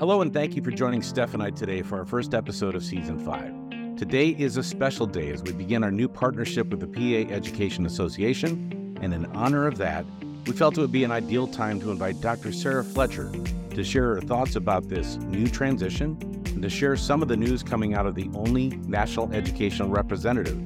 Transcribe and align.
Hello, 0.00 0.22
and 0.22 0.34
thank 0.34 0.56
you 0.56 0.62
for 0.62 0.72
joining 0.72 1.02
Steph 1.02 1.34
and 1.34 1.42
I 1.42 1.50
today 1.50 1.80
for 1.80 1.98
our 2.00 2.04
first 2.04 2.34
episode 2.34 2.74
of 2.74 2.82
Season 2.82 3.16
5. 3.16 3.96
Today 3.96 4.30
is 4.30 4.56
a 4.56 4.62
special 4.62 5.06
day 5.06 5.30
as 5.30 5.40
we 5.40 5.52
begin 5.52 5.84
our 5.84 5.92
new 5.92 6.08
partnership 6.08 6.68
with 6.70 6.80
the 6.80 6.88
PA 6.88 7.32
Education 7.32 7.86
Association, 7.86 8.98
and 9.00 9.14
in 9.14 9.24
honor 9.26 9.68
of 9.68 9.78
that, 9.78 10.04
we 10.46 10.52
felt 10.52 10.76
it 10.76 10.80
would 10.80 10.90
be 10.90 11.04
an 11.04 11.12
ideal 11.12 11.46
time 11.46 11.78
to 11.78 11.92
invite 11.92 12.20
Dr. 12.20 12.50
Sara 12.50 12.82
Fletcher 12.82 13.30
to 13.70 13.84
share 13.84 14.16
her 14.16 14.20
thoughts 14.20 14.56
about 14.56 14.88
this 14.88 15.14
new 15.14 15.46
transition 15.46 16.18
and 16.46 16.62
to 16.62 16.68
share 16.68 16.96
some 16.96 17.22
of 17.22 17.28
the 17.28 17.36
news 17.36 17.62
coming 17.62 17.94
out 17.94 18.04
of 18.04 18.16
the 18.16 18.28
only 18.34 18.70
national 18.88 19.32
educational 19.32 19.90
representative 19.90 20.60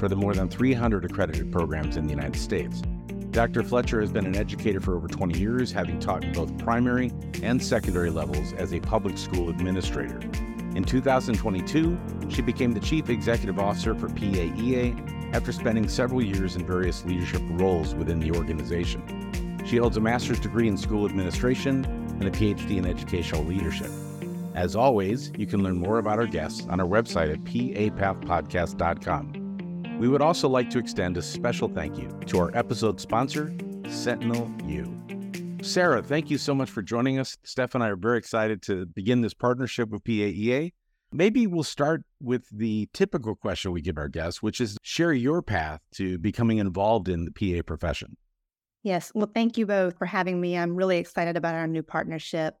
for 0.00 0.08
the 0.08 0.16
more 0.16 0.34
than 0.34 0.48
300 0.48 1.04
accredited 1.04 1.52
programs 1.52 1.96
in 1.96 2.08
the 2.08 2.10
United 2.10 2.40
States. 2.40 2.82
Dr. 3.32 3.62
Fletcher 3.62 4.02
has 4.02 4.12
been 4.12 4.26
an 4.26 4.36
educator 4.36 4.78
for 4.78 4.94
over 4.94 5.08
20 5.08 5.38
years, 5.38 5.72
having 5.72 5.98
taught 5.98 6.22
both 6.34 6.56
primary 6.58 7.10
and 7.42 7.62
secondary 7.62 8.10
levels 8.10 8.52
as 8.52 8.74
a 8.74 8.80
public 8.80 9.16
school 9.16 9.48
administrator. 9.48 10.20
In 10.76 10.84
2022, 10.84 11.98
she 12.28 12.42
became 12.42 12.72
the 12.72 12.80
Chief 12.80 13.08
Executive 13.08 13.58
Officer 13.58 13.94
for 13.94 14.08
PAEA 14.08 15.34
after 15.34 15.50
spending 15.50 15.88
several 15.88 16.22
years 16.22 16.56
in 16.56 16.66
various 16.66 17.06
leadership 17.06 17.40
roles 17.52 17.94
within 17.94 18.20
the 18.20 18.32
organization. 18.32 19.62
She 19.64 19.78
holds 19.78 19.96
a 19.96 20.00
master's 20.00 20.38
degree 20.38 20.68
in 20.68 20.76
school 20.76 21.06
administration 21.06 21.86
and 21.86 22.24
a 22.24 22.30
PhD 22.30 22.76
in 22.76 22.86
educational 22.86 23.44
leadership. 23.44 23.90
As 24.54 24.76
always, 24.76 25.32
you 25.38 25.46
can 25.46 25.62
learn 25.62 25.78
more 25.78 25.96
about 25.98 26.18
our 26.18 26.26
guests 26.26 26.66
on 26.68 26.80
our 26.80 26.86
website 26.86 27.32
at 27.32 27.42
papathpodcast.com. 27.44 29.41
We 30.02 30.08
would 30.08 30.20
also 30.20 30.48
like 30.48 30.68
to 30.70 30.80
extend 30.80 31.16
a 31.16 31.22
special 31.22 31.68
thank 31.68 31.96
you 31.96 32.08
to 32.26 32.40
our 32.40 32.50
episode 32.56 33.00
sponsor, 33.00 33.54
Sentinel 33.88 34.52
U. 34.66 35.00
Sara, 35.62 36.02
thank 36.02 36.28
you 36.28 36.38
so 36.38 36.56
much 36.56 36.68
for 36.70 36.82
joining 36.82 37.20
us. 37.20 37.36
Steph 37.44 37.76
and 37.76 37.84
I 37.84 37.90
are 37.90 37.94
very 37.94 38.18
excited 38.18 38.62
to 38.62 38.84
begin 38.84 39.20
this 39.20 39.32
partnership 39.32 39.90
with 39.90 40.02
PAEA. 40.02 40.72
Maybe 41.12 41.46
we'll 41.46 41.62
start 41.62 42.02
with 42.20 42.42
the 42.50 42.88
typical 42.92 43.36
question 43.36 43.70
we 43.70 43.80
give 43.80 43.96
our 43.96 44.08
guests, 44.08 44.42
which 44.42 44.60
is 44.60 44.76
share 44.82 45.12
your 45.12 45.40
path 45.40 45.78
to 45.94 46.18
becoming 46.18 46.58
involved 46.58 47.08
in 47.08 47.24
the 47.24 47.30
PA 47.30 47.62
profession. 47.64 48.16
Yes. 48.82 49.12
Well, 49.14 49.30
thank 49.32 49.56
you 49.56 49.66
both 49.66 49.98
for 49.98 50.06
having 50.06 50.40
me. 50.40 50.58
I'm 50.58 50.74
really 50.74 50.98
excited 50.98 51.36
about 51.36 51.54
our 51.54 51.68
new 51.68 51.84
partnership. 51.84 52.56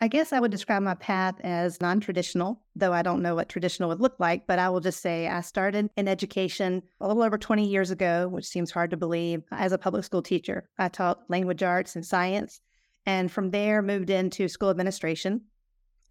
I 0.00 0.06
guess 0.06 0.32
I 0.32 0.38
would 0.38 0.52
describe 0.52 0.82
my 0.84 0.94
path 0.94 1.40
as 1.40 1.80
non 1.80 1.98
traditional, 1.98 2.62
though 2.76 2.92
I 2.92 3.02
don't 3.02 3.20
know 3.20 3.34
what 3.34 3.48
traditional 3.48 3.88
would 3.88 4.00
look 4.00 4.14
like, 4.20 4.46
but 4.46 4.60
I 4.60 4.68
will 4.68 4.78
just 4.78 5.02
say 5.02 5.26
I 5.26 5.40
started 5.40 5.90
in 5.96 6.06
education 6.06 6.82
a 7.00 7.08
little 7.08 7.24
over 7.24 7.36
20 7.36 7.66
years 7.66 7.90
ago, 7.90 8.28
which 8.28 8.46
seems 8.46 8.70
hard 8.70 8.90
to 8.92 8.96
believe, 8.96 9.42
as 9.50 9.72
a 9.72 9.78
public 9.78 10.04
school 10.04 10.22
teacher. 10.22 10.68
I 10.78 10.88
taught 10.88 11.28
language 11.28 11.64
arts 11.64 11.96
and 11.96 12.06
science, 12.06 12.60
and 13.06 13.30
from 13.30 13.50
there 13.50 13.82
moved 13.82 14.08
into 14.08 14.46
school 14.46 14.70
administration. 14.70 15.40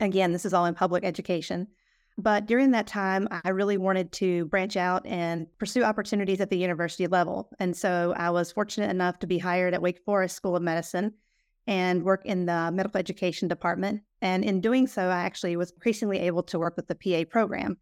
Again, 0.01 0.33
this 0.33 0.43
is 0.43 0.53
all 0.53 0.65
in 0.65 0.75
public 0.75 1.05
education. 1.05 1.67
But 2.17 2.45
during 2.45 2.71
that 2.71 2.87
time, 2.87 3.29
I 3.31 3.49
really 3.49 3.77
wanted 3.77 4.11
to 4.13 4.45
branch 4.45 4.75
out 4.75 5.05
and 5.05 5.47
pursue 5.59 5.83
opportunities 5.83 6.41
at 6.41 6.49
the 6.49 6.57
university 6.57 7.07
level. 7.07 7.49
And 7.59 7.77
so 7.77 8.13
I 8.17 8.31
was 8.31 8.51
fortunate 8.51 8.89
enough 8.89 9.19
to 9.19 9.27
be 9.27 9.37
hired 9.37 9.73
at 9.73 9.81
Wake 9.81 9.99
Forest 10.03 10.35
School 10.35 10.57
of 10.57 10.63
Medicine 10.63 11.13
and 11.67 12.03
work 12.03 12.25
in 12.25 12.45
the 12.45 12.71
medical 12.73 12.97
education 12.97 13.47
department. 13.47 14.01
And 14.21 14.43
in 14.43 14.61
doing 14.61 14.87
so, 14.87 15.03
I 15.09 15.19
actually 15.19 15.55
was 15.57 15.71
increasingly 15.71 16.19
able 16.19 16.43
to 16.43 16.57
work 16.57 16.77
with 16.77 16.87
the 16.87 16.95
PA 16.95 17.29
program. 17.29 17.77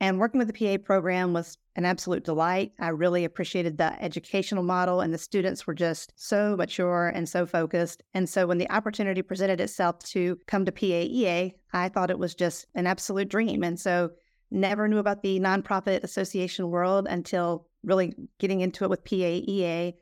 And 0.00 0.18
working 0.18 0.38
with 0.38 0.52
the 0.52 0.78
PA 0.78 0.82
program 0.82 1.32
was 1.32 1.56
an 1.76 1.84
absolute 1.84 2.24
delight. 2.24 2.72
I 2.78 2.88
really 2.88 3.24
appreciated 3.24 3.78
the 3.78 4.00
educational 4.02 4.62
model, 4.62 5.00
and 5.00 5.12
the 5.14 5.18
students 5.18 5.66
were 5.66 5.74
just 5.74 6.12
so 6.16 6.56
mature 6.56 7.08
and 7.08 7.28
so 7.28 7.46
focused. 7.46 8.02
And 8.12 8.28
so, 8.28 8.46
when 8.46 8.58
the 8.58 8.70
opportunity 8.70 9.22
presented 9.22 9.60
itself 9.60 10.00
to 10.00 10.38
come 10.46 10.64
to 10.64 10.72
PAEA, 10.72 11.54
I 11.72 11.88
thought 11.88 12.10
it 12.10 12.18
was 12.18 12.34
just 12.34 12.66
an 12.74 12.86
absolute 12.86 13.28
dream. 13.28 13.62
And 13.62 13.78
so, 13.78 14.10
never 14.50 14.88
knew 14.88 14.98
about 14.98 15.22
the 15.22 15.40
nonprofit 15.40 16.02
association 16.02 16.70
world 16.70 17.06
until 17.08 17.66
really 17.82 18.14
getting 18.38 18.60
into 18.60 18.84
it 18.84 18.90
with 18.90 19.04
PAEA 19.04 19.94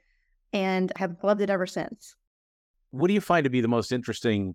and 0.53 0.93
have 0.97 1.17
loved 1.23 1.43
it 1.43 1.51
ever 1.51 1.67
since 1.67 2.17
what 2.93 3.09
do 3.09 3.15
you 3.15 3.21
find 3.21 3.45
to 3.45 3.51
be 3.51 3.61
the 3.61 3.69
most 3.69 3.91
interesting 3.91 4.55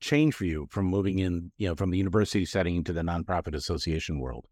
change 0.00 0.34
for 0.34 0.44
you 0.44 0.68
from 0.70 0.86
moving 0.86 1.18
in, 1.18 1.50
you 1.58 1.68
know, 1.68 1.74
from 1.74 1.90
the 1.90 1.98
university 1.98 2.44
setting 2.44 2.76
into 2.76 2.92
the 2.92 3.02
nonprofit 3.02 3.54
association 3.54 4.20
world? 4.20 4.46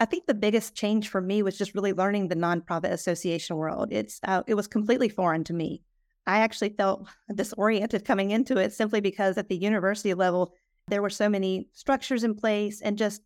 I 0.00 0.04
think 0.04 0.26
the 0.26 0.34
biggest 0.34 0.74
change 0.74 1.08
for 1.08 1.20
me 1.20 1.42
was 1.42 1.58
just 1.58 1.74
really 1.74 1.92
learning 1.92 2.28
the 2.28 2.36
nonprofit 2.36 2.90
association 2.90 3.56
world. 3.56 3.92
It's 3.92 4.18
uh, 4.24 4.42
it 4.46 4.54
was 4.54 4.66
completely 4.66 5.08
foreign 5.08 5.44
to 5.44 5.52
me. 5.52 5.82
I 6.26 6.38
actually 6.38 6.70
felt 6.70 7.06
disoriented 7.34 8.04
coming 8.04 8.30
into 8.30 8.56
it 8.56 8.72
simply 8.72 9.00
because 9.00 9.36
at 9.36 9.48
the 9.48 9.56
university 9.56 10.14
level 10.14 10.54
there 10.88 11.02
were 11.02 11.10
so 11.10 11.28
many 11.28 11.68
structures 11.72 12.24
in 12.24 12.34
place 12.34 12.80
and 12.80 12.98
just 12.98 13.22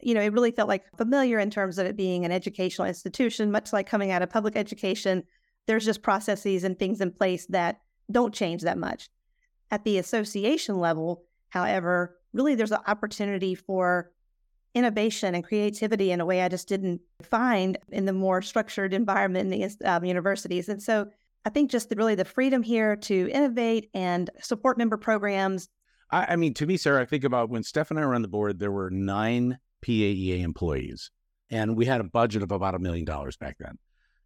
you 0.00 0.14
know 0.14 0.20
it 0.20 0.32
really 0.32 0.50
felt 0.50 0.68
like 0.68 0.84
familiar 0.96 1.38
in 1.38 1.50
terms 1.50 1.78
of 1.78 1.86
it 1.86 1.96
being 1.96 2.24
an 2.24 2.32
educational 2.32 2.86
institution 2.86 3.50
much 3.50 3.72
like 3.72 3.88
coming 3.88 4.10
out 4.10 4.20
of 4.22 4.28
public 4.28 4.54
education 4.56 5.22
there's 5.66 5.86
just 5.86 6.02
processes 6.02 6.64
and 6.64 6.78
things 6.78 7.00
in 7.00 7.10
place 7.10 7.46
that 7.46 7.80
don't 8.10 8.34
change 8.34 8.62
that 8.62 8.78
much. 8.78 9.08
At 9.70 9.84
the 9.84 9.98
association 9.98 10.78
level, 10.78 11.24
however, 11.50 12.16
really 12.32 12.54
there's 12.54 12.72
an 12.72 12.80
opportunity 12.86 13.54
for 13.54 14.10
innovation 14.74 15.34
and 15.34 15.44
creativity 15.44 16.10
in 16.10 16.20
a 16.20 16.26
way 16.26 16.42
I 16.42 16.48
just 16.48 16.68
didn't 16.68 17.00
find 17.22 17.76
in 17.90 18.04
the 18.04 18.12
more 18.12 18.42
structured 18.42 18.94
environment 18.94 19.52
in 19.52 19.60
the 19.60 19.90
um, 19.90 20.04
universities. 20.04 20.68
And 20.68 20.82
so 20.82 21.08
I 21.44 21.50
think 21.50 21.70
just 21.70 21.88
the, 21.88 21.96
really 21.96 22.14
the 22.14 22.24
freedom 22.24 22.62
here 22.62 22.96
to 22.96 23.30
innovate 23.32 23.90
and 23.94 24.30
support 24.40 24.78
member 24.78 24.96
programs. 24.96 25.68
I, 26.10 26.32
I 26.32 26.36
mean, 26.36 26.54
to 26.54 26.66
me, 26.66 26.76
Sara, 26.76 27.02
I 27.02 27.06
think 27.06 27.24
about 27.24 27.48
when 27.48 27.62
Steph 27.62 27.90
and 27.90 27.98
I 27.98 28.04
were 28.04 28.14
on 28.14 28.22
the 28.22 28.28
board, 28.28 28.58
there 28.58 28.72
were 28.72 28.90
nine 28.90 29.58
PAEA 29.84 30.42
employees, 30.42 31.10
and 31.50 31.76
we 31.76 31.86
had 31.86 32.00
a 32.00 32.04
budget 32.04 32.42
of 32.42 32.52
about 32.52 32.74
a 32.74 32.78
million 32.78 33.04
dollars 33.04 33.36
back 33.36 33.56
then. 33.58 33.78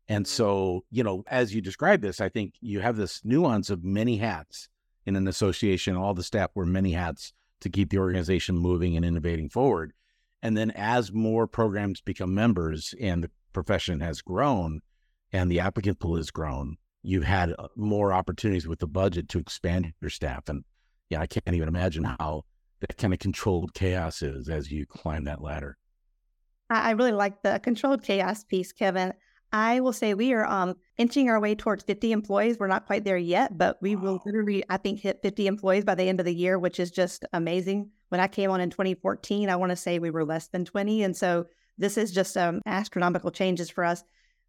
And 0.09 0.25
mm-hmm. 0.25 0.31
so, 0.31 0.85
you 0.91 1.03
know, 1.03 1.25
as 1.27 1.55
you 1.55 1.61
describe 1.61 2.01
this, 2.01 2.21
I 2.21 2.29
think 2.29 2.55
you 2.61 2.81
have 2.81 2.97
this 2.97 3.21
nuance 3.25 3.71
of 3.71 3.85
many 3.85 4.17
hats 4.17 4.69
in 5.07 5.17
an 5.17 5.29
association. 5.29 5.97
All 5.97 6.15
the 6.15 6.23
staff 6.23 6.51
wear 6.55 6.67
many 6.67 6.93
hats 6.93 7.33
to 7.61 7.71
keep 7.71 7.91
the 7.91 7.99
organization 7.99 8.57
moving 8.57 8.97
and 8.97 9.05
innovating 9.05 9.49
forward. 9.49 9.93
And 10.43 10.57
then 10.57 10.73
as 10.73 11.13
more 11.13 11.47
programs 11.47 12.01
become 12.01 12.35
members 12.35 12.95
and 13.01 13.23
the 13.23 13.31
profession 13.53 14.01
has 14.01 14.21
grown 14.23 14.81
and 15.33 15.51
the 15.51 15.61
applicant 15.61 16.01
pool 16.01 16.17
has 16.17 16.31
grown, 16.31 16.77
you've 17.03 17.25
had 17.25 17.55
uh, 17.59 17.69
more 17.77 18.13
opportunities 18.13 18.67
with 18.67 18.81
the 18.81 18.87
budget 18.89 19.29
to 19.31 19.39
expand 19.39 19.93
your 20.01 20.11
staff. 20.11 20.49
And 20.49 20.65
yeah, 21.11 21.21
I 21.21 21.27
can't 21.27 21.55
even 21.55 21.69
imagine 21.69 22.05
how 22.05 22.45
that 22.81 22.97
kind 22.99 23.13
of 23.13 23.21
controlled 23.21 23.75
chaos 23.75 24.23
is 24.23 24.49
as 24.49 24.73
you 24.73 24.87
climb 24.87 25.25
that 25.25 25.41
ladder. 25.41 25.79
I 26.69 26.93
really 26.93 27.13
like 27.13 27.43
the 27.43 27.61
controlled 27.63 28.03
chaos 28.03 28.45
piece, 28.45 28.73
Kevin. 28.73 29.13
I 29.53 29.81
will 29.81 29.93
say 29.93 30.15
we 30.15 30.33
are 30.33 30.47
um, 30.47 30.77
inching 30.97 31.29
our 31.29 31.39
way 31.39 31.55
towards 31.55 31.85
50 31.85 32.13
employees. 32.13 32.59
We're 32.59 32.69
not 32.69 32.87
quite 32.87 33.05
there 33.05 33.19
yet, 33.19 33.59
but 33.59 33.81
we 33.83 33.97
wow. 33.97 34.03
will 34.03 34.23
literally, 34.25 34.65
I 34.71 34.79
think, 34.79 35.01
hit 35.01 35.21
50 35.23 35.47
employees 35.47 35.85
by 35.85 35.95
the 35.95 36.05
end 36.05 36.21
of 36.21 36.27
the 36.27 36.35
year, 36.35 36.59
which 36.59 36.81
is 36.81 36.91
just 36.91 37.25
amazing. 37.35 37.91
When 38.09 38.21
I 38.21 38.29
came 38.29 38.51
on 38.51 38.61
in 38.61 38.71
2014, 38.71 39.51
I 39.51 39.57
want 39.57 39.71
to 39.71 39.77
say 39.77 39.99
we 39.99 40.11
were 40.11 40.25
less 40.25 40.49
than 40.49 40.65
20. 40.65 41.03
And 41.03 41.17
so 41.17 41.47
this 41.77 41.99
is 41.99 42.13
just 42.13 42.37
um, 42.37 42.63
astronomical 42.65 43.31
changes 43.31 43.69
for 43.69 43.85
us. 43.85 44.05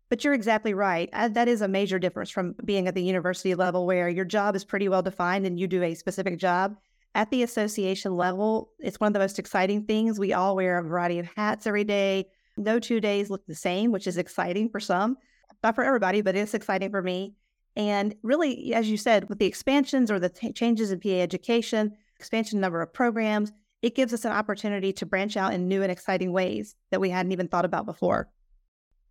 But 0.10 0.24
you're 0.24 0.34
exactly 0.34 0.74
right. 0.74 1.10
Uh, 1.12 1.28
that 1.30 1.48
is 1.48 1.62
a 1.62 1.68
major 1.68 2.00
difference 2.00 2.30
from 2.30 2.56
being 2.64 2.88
at 2.88 2.96
the 2.96 3.04
university 3.04 3.56
level 3.56 3.86
where 3.86 4.10
your 4.10 4.26
job 4.26 4.56
is 4.56 4.64
pretty 4.64 4.88
well 4.88 5.02
defined 5.02 5.46
and 5.46 5.60
you 5.60 5.68
do 5.68 5.84
a 5.84 5.96
specific 5.96 6.38
job. 6.38 6.78
At 7.16 7.30
the 7.30 7.44
association 7.44 8.16
level, 8.16 8.72
it's 8.80 9.00
one 9.00 9.08
of 9.08 9.14
the 9.14 9.20
most 9.20 9.38
exciting 9.38 9.86
things. 9.86 10.20
We 10.20 10.34
all 10.34 10.56
wear 10.56 10.78
a 10.78 10.84
variety 10.84 11.20
of 11.20 11.28
hats 11.36 11.68
every 11.68 11.84
day. 11.84 12.28
No 12.58 12.80
two 12.80 13.00
days 13.00 13.30
look 13.30 13.46
the 13.46 13.56
same, 13.56 13.92
which 13.92 14.08
is 14.08 14.18
exciting 14.18 14.70
for 14.70 14.80
some, 14.80 15.18
not 15.64 15.76
for 15.76 15.84
everybody, 15.84 16.22
but 16.22 16.36
it's 16.36 16.54
exciting 16.54 16.92
for 16.92 17.02
me. 17.02 17.36
And 17.76 18.16
really, 18.22 18.74
as 18.74 18.90
you 18.90 18.98
said, 18.98 19.30
with 19.30 19.40
the 19.40 19.46
expansions 19.46 20.12
or 20.12 20.20
the 20.20 20.30
t- 20.30 20.54
changes 20.54 20.92
in 20.92 21.00
PA 21.00 21.10
education, 21.10 21.94
expansion 22.18 22.60
number 22.60 22.82
of 22.82 22.94
programs, 22.94 23.52
it 23.82 23.96
gives 23.96 24.14
us 24.14 24.26
an 24.26 24.32
opportunity 24.32 24.94
to 24.94 25.06
branch 25.06 25.36
out 25.36 25.54
in 25.54 25.68
new 25.68 25.82
and 25.82 25.92
exciting 25.92 26.32
ways 26.32 26.76
that 26.92 27.02
we 27.02 27.10
hadn't 27.10 27.32
even 27.32 27.48
thought 27.48 27.66
about 27.66 27.86
before. 27.86 28.30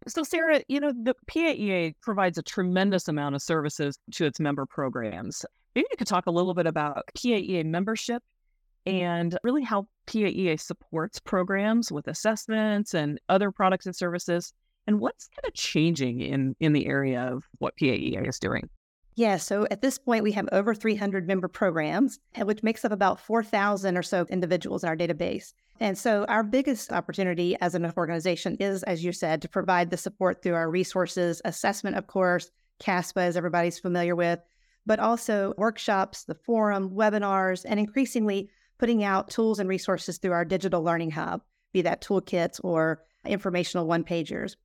So, 0.09 0.23
Sara, 0.23 0.63
you 0.69 0.81
know, 0.81 0.93
the 0.93 1.15
PAEA 1.31 1.95
provides 2.01 2.39
a 2.39 2.43
tremendous 2.43 3.09
amount 3.09 3.35
of 3.35 3.43
services 3.43 3.99
to 4.13 4.25
its 4.25 4.41
member 4.41 4.67
programs. 4.67 5.45
Maybe 5.75 5.87
you 5.91 5.97
could 5.97 6.07
talk 6.07 6.27
a 6.27 6.31
little 6.31 6.55
bit 6.55 6.67
about 6.67 7.05
PAEA 7.17 7.65
membership 7.67 8.23
Mm-hmm. 8.87 8.97
and 8.97 9.39
really 9.45 9.63
how 9.63 9.87
PAEA 10.09 10.61
supports 10.61 11.21
programs 11.21 11.93
with 11.93 12.09
assessments 12.09 12.95
and 12.95 13.21
other 13.29 13.53
products 13.53 13.87
and 13.87 13.95
services. 13.95 14.53
And 14.89 14.99
what's 14.99 15.29
kind 15.29 15.47
of 15.47 15.55
changing 15.55 16.21
in, 16.21 16.57
in 16.59 16.73
the 16.73 16.87
area 16.87 17.23
of 17.23 17.45
what 17.59 17.77
PAEA 17.77 18.29
is 18.29 18.41
doing? 18.41 18.69
Yeah, 19.15 19.37
so 19.37 19.67
at 19.71 19.83
this 19.83 19.99
point, 19.99 20.25
we 20.25 20.33
have 20.33 20.49
over 20.51 20.75
300 20.75 21.29
member 21.29 21.47
programs, 21.47 22.19
which 22.37 22.63
makes 22.63 22.85
up 22.85 22.93
about 22.93 23.21
4,000 23.21 23.97
or 23.97 24.03
so 24.03 24.27
individuals 24.31 24.83
in 24.83 24.89
our 24.89 24.97
database. 24.97 25.53
And 25.81 25.97
so, 25.99 26.25
our 26.25 26.43
biggest 26.43 26.93
opportunity 26.93 27.57
as 27.61 27.75
an 27.75 27.91
organization 27.97 28.57
is, 28.59 28.83
as 28.85 29.05
you 29.05 29.13
said, 29.13 29.43
to 29.43 29.49
provide 29.49 29.91
the 29.91 29.97
support 29.97 30.43
through 30.43 30.55
our 30.55 30.71
resources, 30.71 31.43
assessment, 31.45 31.97
of 31.97 32.07
course, 32.07 32.51
CASPA, 32.81 33.21
as 33.21 33.37
everybody's 33.37 33.79
familiar 33.79 34.17
with, 34.17 34.41
but 34.87 34.99
also 34.99 35.55
workshops, 35.59 36.25
the 36.25 36.35
forum, 36.35 36.91
webinars, 36.91 37.65
and 37.69 37.79
increasingly 37.79 38.49
putting 38.83 39.05
out 39.05 39.31
tools 39.31 39.61
and 39.61 39.69
resources 39.69 40.19
through 40.19 40.33
our 40.33 40.45
digital 40.45 40.83
learning 40.83 41.13
hub, 41.13 41.41
be 41.73 41.83
that 41.83 42.03
toolkits 42.03 42.59
or 42.65 43.01
informational 43.25 43.87
one 43.87 44.03
pagers. 44.03 44.57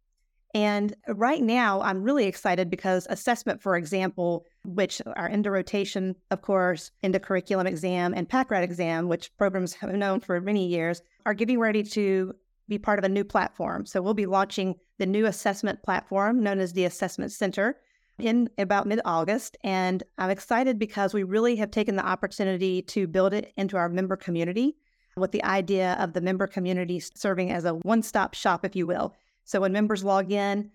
And 0.55 0.95
right 1.07 1.39
now, 1.39 1.81
I'm 1.81 2.01
really 2.01 2.25
excited 2.25 2.71
because 2.71 3.05
assessment, 3.11 3.61
for 3.61 3.77
example, 3.77 4.43
which 4.65 5.03
are 5.05 5.27
end 5.29 5.45
of 5.45 5.53
rotation, 5.53 6.15
of 6.31 6.41
course, 6.41 6.89
end 7.03 7.15
of 7.15 7.21
curriculum 7.21 7.67
exam 7.67 8.15
and 8.15 8.27
PACKRAT 8.27 8.63
exam, 8.63 9.07
which 9.07 9.29
programs 9.37 9.75
have 9.75 9.93
known 9.93 10.19
for 10.19 10.41
many 10.41 10.65
years, 10.65 11.03
are 11.27 11.35
getting 11.35 11.59
ready 11.59 11.83
to 11.83 12.33
be 12.67 12.79
part 12.79 12.97
of 12.97 13.05
a 13.05 13.09
new 13.09 13.23
platform. 13.23 13.85
So 13.85 14.01
we'll 14.01 14.15
be 14.15 14.25
launching 14.25 14.77
the 14.97 15.05
new 15.05 15.27
assessment 15.27 15.83
platform 15.83 16.41
known 16.41 16.57
as 16.57 16.73
the 16.73 16.85
Assessment 16.85 17.31
Center 17.31 17.77
in 18.19 18.49
about 18.57 18.87
mid 18.87 19.01
August. 19.05 19.57
And 19.63 20.03
I'm 20.17 20.29
excited 20.29 20.79
because 20.79 21.13
we 21.13 21.23
really 21.23 21.55
have 21.57 21.71
taken 21.71 21.95
the 21.95 22.05
opportunity 22.05 22.81
to 22.83 23.07
build 23.07 23.33
it 23.33 23.53
into 23.57 23.77
our 23.77 23.89
member 23.89 24.15
community 24.15 24.75
with 25.15 25.31
the 25.31 25.43
idea 25.43 25.95
of 25.99 26.13
the 26.13 26.21
member 26.21 26.47
community 26.47 26.99
serving 26.99 27.51
as 27.51 27.65
a 27.65 27.73
one 27.73 28.03
stop 28.03 28.33
shop, 28.33 28.65
if 28.65 28.75
you 28.75 28.85
will. 28.87 29.13
So 29.45 29.61
when 29.61 29.71
members 29.71 30.03
log 30.03 30.31
in, 30.31 30.71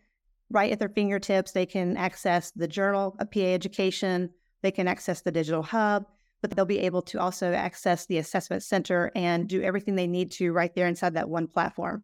right 0.51 0.73
at 0.73 0.79
their 0.79 0.89
fingertips, 0.89 1.53
they 1.53 1.67
can 1.67 1.97
access 1.97 2.51
the 2.51 2.69
Journal 2.69 3.17
of 3.19 3.31
PA 3.31 3.41
Education, 3.41 4.31
they 4.63 4.71
can 4.71 4.89
access 4.89 5.23
the 5.23 5.33
digital 5.33 5.63
hub, 5.63 6.07
but 6.41 6.51
they'll 6.51 6.65
be 6.65 6.81
able 6.81 7.03
to 7.03 7.21
also 7.21 7.53
access 7.53 8.07
the 8.07 8.19
assessment 8.19 8.63
center 8.63 9.11
and 9.15 9.49
do 9.49 9.63
everything 9.63 9.95
they 9.95 10.07
need 10.07 10.31
to 10.33 10.53
right 10.53 10.75
there 10.75 10.87
inside 10.87 11.15
that 11.15 11.29
one 11.29 11.47
platform. 11.47 12.03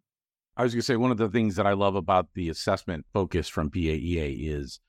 I 0.57 0.63
was 0.63 0.73
going 0.73 0.81
to 0.81 0.87
say 0.87 0.97
one 0.97 1.11
of 1.11 1.19
the 1.19 1.29
things 1.29 1.57
that 1.57 1.67
I 1.67 1.73
love 1.73 1.95
about 1.95 2.29
the 2.35 2.49
assessment 2.49 3.07
focus 3.13 3.49
from 3.49 3.71
PAEA 3.71 4.37
is 4.41 4.81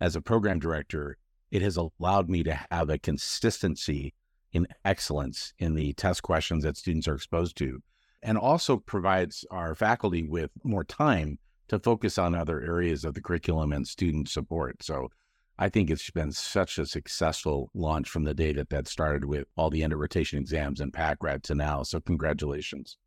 as 0.00 0.16
a 0.16 0.20
program 0.20 0.58
director, 0.58 1.16
it 1.50 1.62
has 1.62 1.76
allowed 1.76 2.28
me 2.28 2.42
to 2.42 2.58
have 2.70 2.90
a 2.90 2.98
consistency 2.98 4.14
in 4.52 4.66
excellence 4.84 5.52
in 5.58 5.74
the 5.74 5.92
test 5.94 6.22
questions 6.22 6.64
that 6.64 6.76
students 6.76 7.08
are 7.08 7.14
exposed 7.14 7.56
to, 7.58 7.82
and 8.22 8.38
also 8.38 8.76
provides 8.76 9.44
our 9.50 9.74
faculty 9.74 10.22
with 10.22 10.50
more 10.64 10.84
time 10.84 11.38
to 11.68 11.78
focus 11.78 12.18
on 12.18 12.34
other 12.34 12.60
areas 12.62 13.04
of 13.04 13.14
the 13.14 13.20
curriculum 13.20 13.72
and 13.72 13.86
student 13.86 14.28
support. 14.28 14.82
So 14.82 15.08
I 15.58 15.68
think 15.68 15.90
it's 15.90 16.10
been 16.10 16.32
such 16.32 16.78
a 16.78 16.86
successful 16.86 17.70
launch 17.74 18.08
from 18.08 18.24
the 18.24 18.34
day 18.34 18.52
that 18.52 18.70
that 18.70 18.88
started 18.88 19.24
with 19.24 19.46
all 19.56 19.70
the 19.70 19.82
end 19.82 19.92
of 19.92 19.98
rotation 19.98 20.38
exams 20.38 20.80
and 20.80 20.92
PACKRAT 20.92 21.42
to 21.44 21.54
now. 21.54 21.82
So 21.82 22.00
congratulations. 22.00 22.98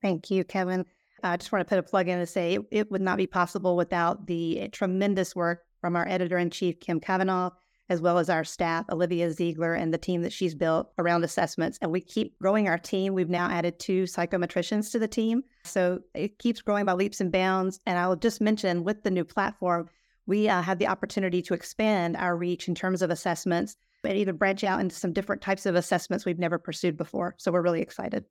Thank 0.00 0.30
you, 0.30 0.44
Kevin. 0.44 0.84
I 1.22 1.36
just 1.36 1.50
want 1.50 1.66
to 1.66 1.68
put 1.68 1.78
a 1.78 1.82
plug 1.82 2.08
in 2.08 2.18
to 2.18 2.26
say 2.26 2.54
it, 2.54 2.62
it 2.70 2.90
would 2.90 3.00
not 3.00 3.16
be 3.16 3.26
possible 3.26 3.76
without 3.76 4.26
the 4.26 4.68
tremendous 4.72 5.34
work 5.34 5.62
from 5.84 5.96
our 5.96 6.08
editor 6.08 6.38
in 6.38 6.48
chief, 6.48 6.80
Kim 6.80 6.98
Kavanaugh, 6.98 7.50
as 7.90 8.00
well 8.00 8.16
as 8.16 8.30
our 8.30 8.42
staff, 8.42 8.86
Olivia 8.90 9.30
Ziegler, 9.30 9.74
and 9.74 9.92
the 9.92 9.98
team 9.98 10.22
that 10.22 10.32
she's 10.32 10.54
built 10.54 10.90
around 10.96 11.24
assessments. 11.24 11.78
And 11.82 11.92
we 11.92 12.00
keep 12.00 12.38
growing 12.38 12.68
our 12.68 12.78
team. 12.78 13.12
We've 13.12 13.28
now 13.28 13.50
added 13.50 13.78
two 13.78 14.04
psychometricians 14.04 14.90
to 14.92 14.98
the 14.98 15.06
team. 15.06 15.42
So 15.64 16.00
it 16.14 16.38
keeps 16.38 16.62
growing 16.62 16.86
by 16.86 16.94
leaps 16.94 17.20
and 17.20 17.30
bounds. 17.30 17.80
And 17.84 17.98
I'll 17.98 18.16
just 18.16 18.40
mention 18.40 18.82
with 18.82 19.02
the 19.02 19.10
new 19.10 19.24
platform, 19.26 19.90
we 20.24 20.48
uh, 20.48 20.62
have 20.62 20.78
the 20.78 20.88
opportunity 20.88 21.42
to 21.42 21.52
expand 21.52 22.16
our 22.16 22.34
reach 22.34 22.66
in 22.66 22.74
terms 22.74 23.02
of 23.02 23.10
assessments 23.10 23.76
and 24.04 24.16
even 24.16 24.36
branch 24.38 24.64
out 24.64 24.80
into 24.80 24.94
some 24.94 25.12
different 25.12 25.42
types 25.42 25.66
of 25.66 25.74
assessments 25.74 26.24
we've 26.24 26.38
never 26.38 26.58
pursued 26.58 26.96
before. 26.96 27.34
So 27.36 27.52
we're 27.52 27.60
really 27.60 27.82
excited. 27.82 28.24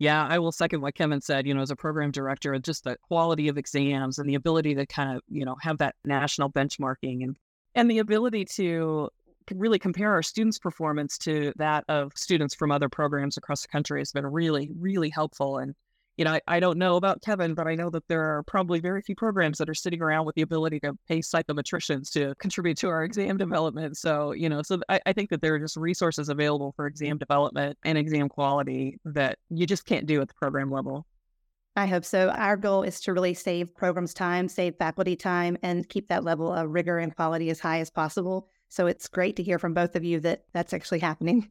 Yeah, 0.00 0.26
I 0.26 0.38
will 0.38 0.50
second 0.50 0.80
what 0.80 0.94
Kevin 0.94 1.20
said. 1.20 1.46
You 1.46 1.52
know, 1.52 1.60
as 1.60 1.70
a 1.70 1.76
program 1.76 2.10
director, 2.10 2.58
just 2.58 2.84
the 2.84 2.96
quality 3.02 3.48
of 3.48 3.58
exams 3.58 4.18
and 4.18 4.26
the 4.26 4.34
ability 4.34 4.74
to 4.76 4.86
kind 4.86 5.14
of, 5.14 5.22
you 5.28 5.44
know, 5.44 5.56
have 5.60 5.76
that 5.78 5.94
national 6.06 6.50
benchmarking 6.50 7.22
and 7.22 7.36
and 7.74 7.88
the 7.88 7.98
ability 7.98 8.46
to 8.56 9.10
really 9.54 9.78
compare 9.78 10.12
our 10.12 10.22
students' 10.22 10.58
performance 10.58 11.18
to 11.18 11.52
that 11.56 11.84
of 11.88 12.12
students 12.16 12.54
from 12.54 12.72
other 12.72 12.88
programs 12.88 13.36
across 13.36 13.60
the 13.62 13.68
country 13.68 14.00
has 14.00 14.10
been 14.10 14.26
really, 14.26 14.70
really 14.78 15.10
helpful. 15.10 15.58
And 15.58 15.74
you 16.20 16.24
know, 16.24 16.32
I, 16.32 16.40
I, 16.46 16.60
don't 16.60 16.76
know 16.76 16.96
about 16.96 17.22
Kevin, 17.22 17.54
but 17.54 17.66
I 17.66 17.74
know 17.74 17.88
that 17.88 18.06
there 18.06 18.20
are 18.20 18.42
probably 18.42 18.78
very 18.78 19.00
few 19.00 19.14
programs 19.14 19.56
that 19.56 19.70
are 19.70 19.74
sitting 19.74 20.02
around 20.02 20.26
with 20.26 20.34
the 20.34 20.42
ability 20.42 20.78
to 20.80 20.92
pay 21.08 21.20
psychometricians 21.20 22.12
to 22.12 22.34
contribute 22.34 22.76
to 22.76 22.88
our 22.88 23.04
exam 23.04 23.38
development. 23.38 23.96
So, 23.96 24.32
you 24.32 24.50
know, 24.50 24.60
so 24.60 24.80
I, 24.90 25.00
I 25.06 25.14
think 25.14 25.30
that 25.30 25.40
there 25.40 25.54
are 25.54 25.58
just 25.58 25.78
resources 25.78 26.28
available 26.28 26.74
for 26.76 26.86
exam 26.86 27.16
development 27.16 27.78
and 27.86 27.96
exam 27.96 28.28
quality 28.28 28.98
that 29.06 29.38
you 29.48 29.66
just 29.66 29.86
can't 29.86 30.04
do 30.04 30.20
at 30.20 30.28
the 30.28 30.34
program 30.34 30.70
level. 30.70 31.06
I 31.74 31.86
hope 31.86 32.04
so. 32.04 32.28
Our 32.28 32.58
goal 32.58 32.82
is 32.82 33.00
to 33.00 33.14
really 33.14 33.32
save 33.32 33.74
programs 33.74 34.12
time, 34.12 34.46
save 34.46 34.76
faculty 34.76 35.16
time, 35.16 35.56
and 35.62 35.88
keep 35.88 36.08
that 36.08 36.22
level 36.22 36.52
of 36.52 36.68
rigor 36.68 36.98
and 36.98 37.16
quality 37.16 37.48
as 37.48 37.60
high 37.60 37.80
as 37.80 37.88
possible. 37.88 38.46
So 38.68 38.88
it's 38.88 39.08
great 39.08 39.36
to 39.36 39.42
hear 39.42 39.58
from 39.58 39.72
both 39.72 39.96
of 39.96 40.04
you 40.04 40.20
that 40.20 40.42
that's 40.52 40.74
actually 40.74 40.98
happening. 40.98 41.48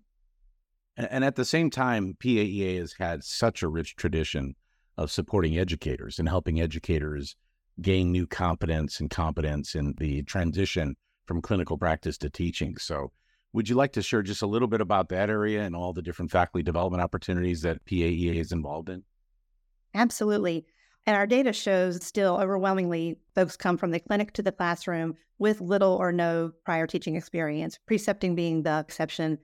And 0.96 1.24
at 1.24 1.38
the 1.38 1.46
same 1.46 1.70
time, 1.70 2.18
PAEA 2.20 2.78
has 2.80 2.94
had 3.00 3.24
such 3.24 3.64
a 3.64 3.70
rich 3.70 3.96
tradition 3.96 4.56
of 5.00 5.10
supporting 5.10 5.58
educators 5.58 6.20
and 6.20 6.28
helping 6.28 6.60
educators 6.60 7.38
gain 7.82 8.12
new 8.12 8.28
competence 8.28 9.00
and 9.00 9.10
competence 9.10 9.74
in 9.74 9.96
the 9.98 10.22
transition 10.24 10.98
from 11.26 11.42
clinical 11.42 11.78
practice 11.78 12.18
to 12.18 12.30
teaching. 12.30 12.76
So, 12.78 13.14
would 13.54 13.70
you 13.70 13.76
like 13.76 13.94
to 13.94 14.02
share 14.02 14.22
just 14.22 14.42
a 14.42 14.48
little 14.48 14.68
bit 14.68 14.82
about 14.82 15.08
that 15.10 15.30
area 15.30 15.64
and 15.64 15.74
all 15.74 15.94
the 15.94 16.02
different 16.02 16.32
faculty 16.32 16.64
development 16.64 17.02
opportunities 17.02 17.62
that 17.62 17.84
PAEA 17.86 18.36
is 18.36 18.52
involved 18.52 18.90
in? 18.90 19.04
Absolutely. 19.96 20.66
And 21.08 21.16
our 21.16 21.26
data 21.26 21.54
shows 21.54 22.04
still 22.04 22.36
overwhelmingly 22.36 23.18
folks 23.34 23.56
come 23.56 23.78
from 23.78 23.92
the 23.92 24.02
clinic 24.02 24.34
to 24.34 24.44
the 24.44 24.52
classroom 24.52 25.16
with 25.40 25.62
little 25.62 25.94
or 25.94 26.12
no 26.12 26.52
prior 26.66 26.86
teaching 26.86 27.16
experience, 27.16 27.80
precepting 27.88 28.36
being 28.36 28.64
the 28.64 28.80
exception. 28.80 29.40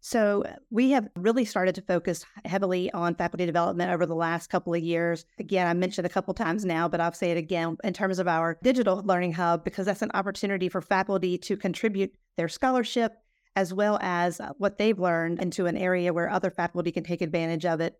So 0.00 0.44
we 0.70 0.90
have 0.90 1.08
really 1.16 1.44
started 1.44 1.74
to 1.74 1.82
focus 1.82 2.24
heavily 2.44 2.90
on 2.92 3.16
faculty 3.16 3.46
development 3.46 3.90
over 3.90 4.06
the 4.06 4.14
last 4.14 4.48
couple 4.48 4.72
of 4.72 4.82
years. 4.82 5.24
Again, 5.38 5.66
I 5.66 5.74
mentioned 5.74 6.06
a 6.06 6.10
couple 6.10 6.32
times 6.34 6.64
now, 6.64 6.88
but 6.88 7.00
I'll 7.00 7.12
say 7.12 7.32
it 7.32 7.36
again 7.36 7.76
in 7.82 7.92
terms 7.92 8.18
of 8.18 8.28
our 8.28 8.58
digital 8.62 9.02
learning 9.04 9.32
hub, 9.32 9.64
because 9.64 9.86
that's 9.86 10.02
an 10.02 10.12
opportunity 10.14 10.68
for 10.68 10.80
faculty 10.80 11.36
to 11.38 11.56
contribute 11.56 12.14
their 12.36 12.48
scholarship 12.48 13.16
as 13.56 13.74
well 13.74 13.98
as 14.00 14.38
uh, 14.38 14.52
what 14.58 14.78
they've 14.78 15.00
learned 15.00 15.42
into 15.42 15.66
an 15.66 15.76
area 15.76 16.12
where 16.12 16.30
other 16.30 16.50
faculty 16.50 16.92
can 16.92 17.02
take 17.02 17.20
advantage 17.20 17.66
of 17.66 17.80
it. 17.80 17.98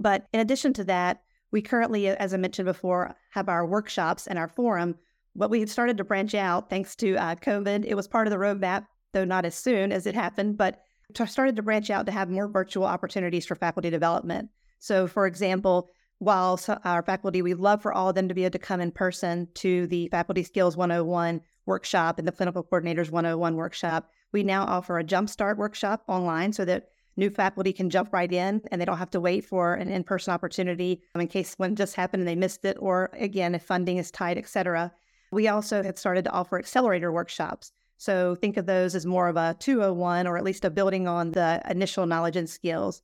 But 0.00 0.26
in 0.32 0.40
addition 0.40 0.72
to 0.74 0.84
that, 0.84 1.22
we 1.52 1.62
currently, 1.62 2.08
as 2.08 2.34
I 2.34 2.38
mentioned 2.38 2.66
before, 2.66 3.14
have 3.30 3.48
our 3.48 3.64
workshops 3.64 4.26
and 4.26 4.36
our 4.36 4.48
forum. 4.48 4.96
But 5.36 5.48
we 5.48 5.60
have 5.60 5.70
started 5.70 5.96
to 5.98 6.04
branch 6.04 6.34
out 6.34 6.68
thanks 6.68 6.96
to 6.96 7.14
uh, 7.16 7.36
COVID. 7.36 7.84
It 7.86 7.94
was 7.94 8.08
part 8.08 8.26
of 8.26 8.32
the 8.32 8.38
roadmap, 8.38 8.86
though 9.12 9.24
not 9.24 9.44
as 9.44 9.54
soon 9.54 9.92
as 9.92 10.06
it 10.06 10.14
happened, 10.16 10.56
but 10.56 10.82
started 11.14 11.56
to 11.56 11.62
branch 11.62 11.90
out 11.90 12.06
to 12.06 12.12
have 12.12 12.30
more 12.30 12.48
virtual 12.48 12.84
opportunities 12.84 13.46
for 13.46 13.54
faculty 13.54 13.90
development. 13.90 14.50
So, 14.78 15.06
for 15.06 15.26
example, 15.26 15.88
while 16.18 16.58
our 16.84 17.02
faculty, 17.02 17.42
we 17.42 17.54
love 17.54 17.82
for 17.82 17.92
all 17.92 18.08
of 18.08 18.14
them 18.14 18.28
to 18.28 18.34
be 18.34 18.44
able 18.44 18.52
to 18.52 18.58
come 18.58 18.80
in 18.80 18.90
person 18.90 19.48
to 19.54 19.86
the 19.86 20.08
Faculty 20.08 20.42
Skills 20.42 20.76
101 20.76 21.40
workshop 21.66 22.18
and 22.18 22.26
the 22.26 22.32
Clinical 22.32 22.64
Coordinators 22.64 23.10
101 23.10 23.56
workshop, 23.56 24.10
we 24.32 24.42
now 24.42 24.64
offer 24.64 24.98
a 24.98 25.04
Jumpstart 25.04 25.56
workshop 25.56 26.02
online 26.08 26.52
so 26.52 26.64
that 26.64 26.88
new 27.16 27.30
faculty 27.30 27.72
can 27.72 27.90
jump 27.90 28.12
right 28.12 28.32
in 28.32 28.62
and 28.70 28.80
they 28.80 28.84
don't 28.84 28.98
have 28.98 29.10
to 29.10 29.20
wait 29.20 29.44
for 29.44 29.74
an 29.74 29.88
in-person 29.88 30.32
opportunity 30.32 31.02
in 31.14 31.26
case 31.28 31.54
one 31.58 31.74
just 31.74 31.96
happened 31.96 32.20
and 32.20 32.28
they 32.28 32.34
missed 32.34 32.64
it 32.64 32.76
or 32.80 33.10
again 33.14 33.54
if 33.54 33.62
funding 33.62 33.96
is 33.96 34.10
tight 34.10 34.36
et 34.36 34.46
cetera 34.46 34.92
we 35.32 35.48
also 35.48 35.82
have 35.82 35.98
started 35.98 36.24
to 36.24 36.30
offer 36.30 36.58
accelerator 36.58 37.10
workshops 37.10 37.72
so 37.96 38.34
think 38.34 38.56
of 38.56 38.66
those 38.66 38.94
as 38.94 39.06
more 39.06 39.28
of 39.28 39.36
a 39.36 39.56
201 39.58 40.26
or 40.26 40.36
at 40.36 40.44
least 40.44 40.64
a 40.64 40.70
building 40.70 41.08
on 41.08 41.32
the 41.32 41.62
initial 41.68 42.06
knowledge 42.06 42.36
and 42.36 42.48
skills. 42.48 43.02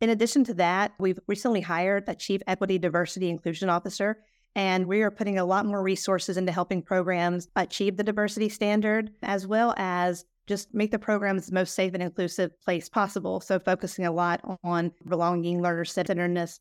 In 0.00 0.10
addition 0.10 0.42
to 0.44 0.54
that, 0.54 0.92
we've 0.98 1.18
recently 1.28 1.60
hired 1.60 2.04
a 2.08 2.14
chief 2.14 2.40
equity, 2.46 2.78
diversity, 2.78 3.28
inclusion 3.28 3.68
officer, 3.68 4.18
and 4.54 4.86
we 4.86 5.02
are 5.02 5.10
putting 5.10 5.38
a 5.38 5.44
lot 5.44 5.64
more 5.64 5.82
resources 5.82 6.36
into 6.36 6.52
helping 6.52 6.82
programs 6.82 7.48
achieve 7.56 7.96
the 7.96 8.02
diversity 8.02 8.48
standard 8.48 9.10
as 9.22 9.46
well 9.46 9.74
as 9.76 10.24
just 10.46 10.74
make 10.74 10.90
the 10.90 10.98
programs 10.98 11.46
the 11.46 11.54
most 11.54 11.74
safe 11.74 11.94
and 11.94 12.02
inclusive 12.02 12.58
place 12.60 12.88
possible. 12.88 13.40
So 13.40 13.58
focusing 13.58 14.04
a 14.04 14.12
lot 14.12 14.40
on 14.64 14.92
belonging, 15.06 15.62
learner 15.62 15.84
centeredness. 15.84 16.60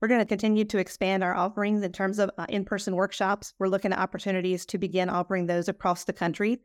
We're 0.00 0.08
going 0.08 0.20
to 0.20 0.26
continue 0.26 0.64
to 0.66 0.78
expand 0.78 1.24
our 1.24 1.34
offerings 1.34 1.82
in 1.82 1.92
terms 1.92 2.18
of 2.18 2.30
uh, 2.36 2.46
in-person 2.48 2.94
workshops. 2.94 3.54
We're 3.58 3.68
looking 3.68 3.92
at 3.92 3.98
opportunities 3.98 4.66
to 4.66 4.78
begin 4.78 5.08
offering 5.08 5.46
those 5.46 5.68
across 5.68 6.04
the 6.04 6.12
country 6.12 6.60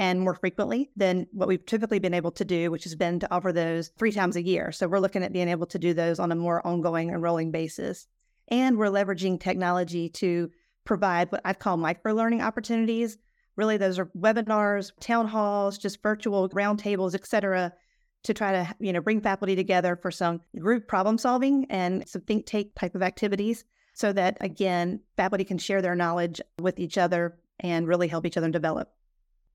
and 0.00 0.18
more 0.18 0.34
frequently 0.34 0.90
than 0.96 1.26
what 1.30 1.46
we've 1.46 1.66
typically 1.66 1.98
been 1.98 2.14
able 2.14 2.30
to 2.30 2.44
do, 2.44 2.70
which 2.70 2.84
has 2.84 2.94
been 2.94 3.20
to 3.20 3.30
offer 3.30 3.52
those 3.52 3.88
three 3.98 4.10
times 4.10 4.34
a 4.34 4.42
year. 4.42 4.72
So 4.72 4.88
we're 4.88 4.98
looking 4.98 5.22
at 5.22 5.32
being 5.32 5.50
able 5.50 5.66
to 5.66 5.78
do 5.78 5.92
those 5.92 6.18
on 6.18 6.32
a 6.32 6.34
more 6.34 6.66
ongoing 6.66 7.10
and 7.10 7.22
rolling 7.22 7.50
basis. 7.50 8.06
And 8.48 8.78
we're 8.78 8.86
leveraging 8.86 9.38
technology 9.38 10.08
to 10.08 10.50
provide 10.86 11.30
what 11.30 11.42
I'd 11.44 11.58
call 11.58 11.76
micro 11.76 12.14
learning 12.14 12.40
opportunities. 12.40 13.18
Really, 13.56 13.76
those 13.76 13.98
are 13.98 14.06
webinars, 14.18 14.90
town 15.00 15.28
halls, 15.28 15.76
just 15.76 16.02
virtual 16.02 16.48
roundtables, 16.48 17.14
et 17.14 17.26
cetera, 17.26 17.70
to 18.22 18.32
try 18.32 18.52
to 18.52 18.74
you 18.80 18.94
know 18.94 19.02
bring 19.02 19.20
faculty 19.20 19.54
together 19.54 19.96
for 19.96 20.10
some 20.10 20.40
group 20.58 20.88
problem 20.88 21.18
solving 21.18 21.66
and 21.68 22.08
some 22.08 22.22
think 22.22 22.46
tank 22.46 22.68
type 22.74 22.94
of 22.94 23.02
activities 23.02 23.64
so 23.92 24.12
that 24.12 24.38
again 24.40 25.00
faculty 25.16 25.44
can 25.44 25.58
share 25.58 25.80
their 25.80 25.94
knowledge 25.94 26.40
with 26.58 26.78
each 26.78 26.98
other 26.98 27.38
and 27.60 27.88
really 27.88 28.08
help 28.08 28.26
each 28.26 28.36
other 28.36 28.50
develop 28.50 28.92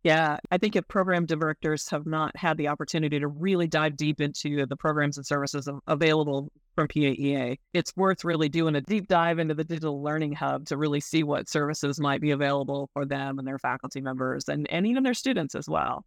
Yeah, 0.06 0.38
I 0.52 0.60
think 0.60 0.76
if 0.76 0.88
program 0.88 1.26
directors 1.26 1.90
have 1.90 2.06
not 2.06 2.38
had 2.38 2.58
the 2.58 2.68
opportunity 2.68 3.20
to 3.20 3.28
really 3.28 3.66
dive 3.66 3.98
deep 3.98 4.22
into 4.22 4.68
the 4.68 4.76
programs 4.76 5.18
and 5.18 5.26
services 5.26 5.68
available 5.88 6.52
from 6.76 6.88
PAEA, 6.90 7.58
it's 7.74 7.98
worth 7.98 8.24
really 8.24 8.48
doing 8.48 8.76
a 8.76 8.82
deep 8.82 9.08
dive 9.08 9.40
into 9.40 9.56
the 9.56 9.64
digital 9.64 10.04
learning 10.04 10.34
hub 10.34 10.68
to 10.68 10.78
really 10.78 11.00
see 11.00 11.24
what 11.24 11.50
services 11.50 12.00
might 12.00 12.22
be 12.22 12.30
available 12.30 12.88
for 12.94 13.04
them 13.04 13.40
and 13.40 13.48
their 13.48 13.58
faculty 13.58 14.00
members 14.00 14.48
and, 14.48 14.70
and 14.70 14.86
even 14.86 15.02
their 15.02 15.16
students 15.16 15.56
as 15.56 15.68
well. 15.68 16.06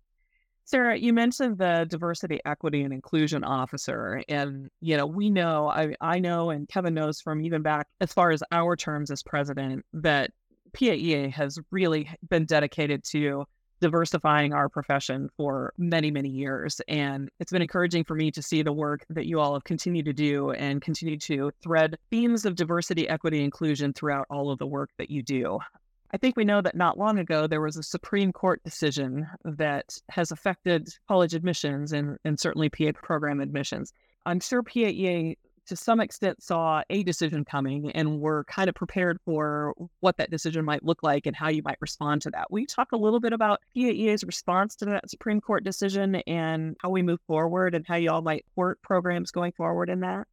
Sara, 0.65 0.97
you 0.97 1.13
mentioned 1.13 1.59
the 1.59 1.85
diversity, 1.91 2.39
equity, 2.47 2.83
and 2.83 2.93
inclusion 2.93 3.43
officer. 3.43 4.23
And, 4.29 4.71
you 4.81 4.97
know, 4.97 5.07
we 5.07 5.29
know, 5.29 5.69
I, 5.69 5.97
I 6.01 6.21
know, 6.21 6.51
and 6.51 6.69
Kevin 6.69 6.95
knows 6.95 7.21
from 7.21 7.45
even 7.45 7.63
back 7.63 7.89
as 8.01 8.13
far 8.13 8.31
as 8.31 8.45
our 8.53 8.77
terms 8.77 9.11
as 9.11 9.25
president, 9.25 9.85
that 9.93 10.31
PAEA 10.73 11.33
has 11.33 11.59
really 11.73 12.09
been 12.29 12.45
dedicated 12.45 13.03
to 13.07 13.45
diversifying 13.81 14.53
our 14.53 14.69
profession 14.69 15.29
for 15.37 15.73
many, 15.79 16.11
many 16.11 16.29
years. 16.29 16.81
And 16.89 17.31
it's 17.41 17.53
been 17.53 17.63
encouraging 17.63 18.05
for 18.05 18.15
me 18.15 18.31
to 18.33 18.43
see 18.43 18.63
the 18.63 18.73
work 18.73 19.05
that 19.11 19.27
you 19.27 19.41
all 19.41 19.55
have 19.55 19.65
continued 19.65 20.07
to 20.07 20.13
do 20.13 20.51
and 20.51 20.83
continue 20.83 21.19
to 21.19 21.51
thread 21.63 21.97
themes 22.11 22.45
of 22.45 22.57
diversity, 22.57 23.09
equity, 23.09 23.43
inclusion 23.43 23.93
throughout 23.93 24.27
all 24.31 24.51
of 24.51 24.59
the 24.59 24.67
work 24.67 24.91
that 24.99 25.11
you 25.11 25.23
do. 25.23 25.59
I 26.11 26.17
think 26.17 26.37
we 26.37 26.45
know 26.45 26.63
that 26.63 26.75
not 26.75 26.99
long 26.99 27.19
ago 27.19 27.47
there 27.47 27.61
was 27.61 27.77
a 27.77 27.83
Supreme 27.83 28.33
Court 28.33 28.63
decision 28.65 29.27
that 29.45 29.99
has 30.09 30.31
affected 30.31 30.89
college 31.07 31.35
admissions 31.35 31.93
and, 31.93 32.17
and 32.25 32.41
certainly 32.41 32.71
PA 32.71 32.93
program 32.95 33.41
admissions. 33.41 33.93
I'm 34.25 34.41
sure 34.41 34.63
PAEA 34.63 35.37
to 35.69 35.77
some 35.77 36.01
extent 36.01 36.43
saw 36.43 36.83
a 36.91 37.03
decision 37.03 37.45
coming 37.45 37.91
and 37.93 38.21
were 38.21 38.45
kind 38.45 38.69
of 38.69 38.75
prepared 38.75 39.19
for 39.25 39.75
what 40.01 40.17
that 40.17 40.31
decision 40.31 40.65
might 40.65 40.83
look 40.83 41.03
like 41.03 41.27
and 41.27 41.37
how 41.37 41.49
you 41.49 41.63
might 41.63 41.77
respond 41.81 42.23
to 42.23 42.31
that. 42.31 42.51
Will 42.51 42.61
you 42.61 42.67
talk 42.67 42.93
a 42.93 42.97
little 42.97 43.21
bit 43.21 43.33
about 43.33 43.61
PAEA's 43.77 44.25
response 44.25 44.75
to 44.77 44.87
that 44.87 45.09
Supreme 45.11 45.41
Court 45.41 45.65
decision 45.65 46.17
and 46.27 46.77
how 46.81 46.89
we 46.89 47.03
move 47.03 47.21
forward 47.27 47.75
and 47.75 47.87
how 47.87 47.97
you 47.97 48.11
all 48.11 48.23
might 48.23 48.47
work 48.57 48.81
programs 48.83 49.31
going 49.31 49.53
forward 49.53 49.91
in 49.91 50.01
that? 50.01 50.27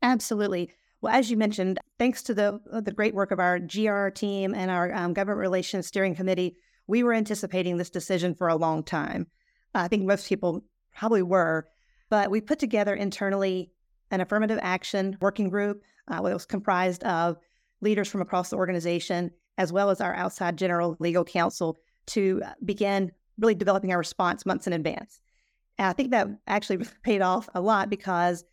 Absolutely. 0.00 0.70
Well, 1.02 1.14
as 1.14 1.30
you 1.30 1.36
mentioned, 1.36 1.78
thanks 1.98 2.22
to 2.24 2.34
the 2.34 2.60
uh, 2.72 2.80
the 2.80 2.92
great 2.92 3.14
work 3.14 3.32
of 3.32 3.40
our 3.40 3.58
GR 3.58 4.08
team 4.08 4.54
and 4.54 4.70
our 4.70 4.94
um, 4.94 5.12
government 5.12 5.40
relations 5.40 5.86
steering 5.86 6.14
committee, 6.14 6.56
we 6.86 7.02
were 7.02 7.12
anticipating 7.12 7.76
this 7.76 7.90
decision 7.90 8.34
for 8.34 8.48
a 8.48 8.56
long 8.56 8.82
time. 8.82 9.26
I 9.74 9.88
think 9.88 10.04
most 10.04 10.28
people 10.28 10.64
probably 10.94 11.22
were, 11.22 11.66
but 12.08 12.30
we 12.30 12.40
put 12.40 12.58
together 12.58 12.94
internally 12.94 13.72
an 14.12 14.20
affirmative 14.20 14.60
action 14.62 15.16
working 15.20 15.48
group. 15.48 15.82
Uh, 16.06 16.18
it 16.18 16.34
was 16.34 16.46
comprised 16.46 17.02
of 17.02 17.38
leaders 17.80 18.08
from 18.08 18.20
across 18.20 18.50
the 18.50 18.56
organization, 18.56 19.30
as 19.58 19.72
well 19.72 19.90
as 19.90 20.00
our 20.00 20.14
outside 20.14 20.56
general 20.56 20.96
legal 21.00 21.24
counsel, 21.24 21.78
to 22.06 22.40
uh, 22.44 22.50
begin 22.64 23.10
really 23.38 23.54
developing 23.54 23.90
our 23.90 23.98
response 23.98 24.46
months 24.46 24.66
in 24.66 24.72
advance. 24.72 25.20
And 25.78 25.88
I 25.88 25.92
think 25.94 26.10
that 26.10 26.28
actually 26.46 26.84
paid 27.02 27.22
off 27.22 27.48
a 27.54 27.60
lot 27.60 27.90
because 27.90 28.44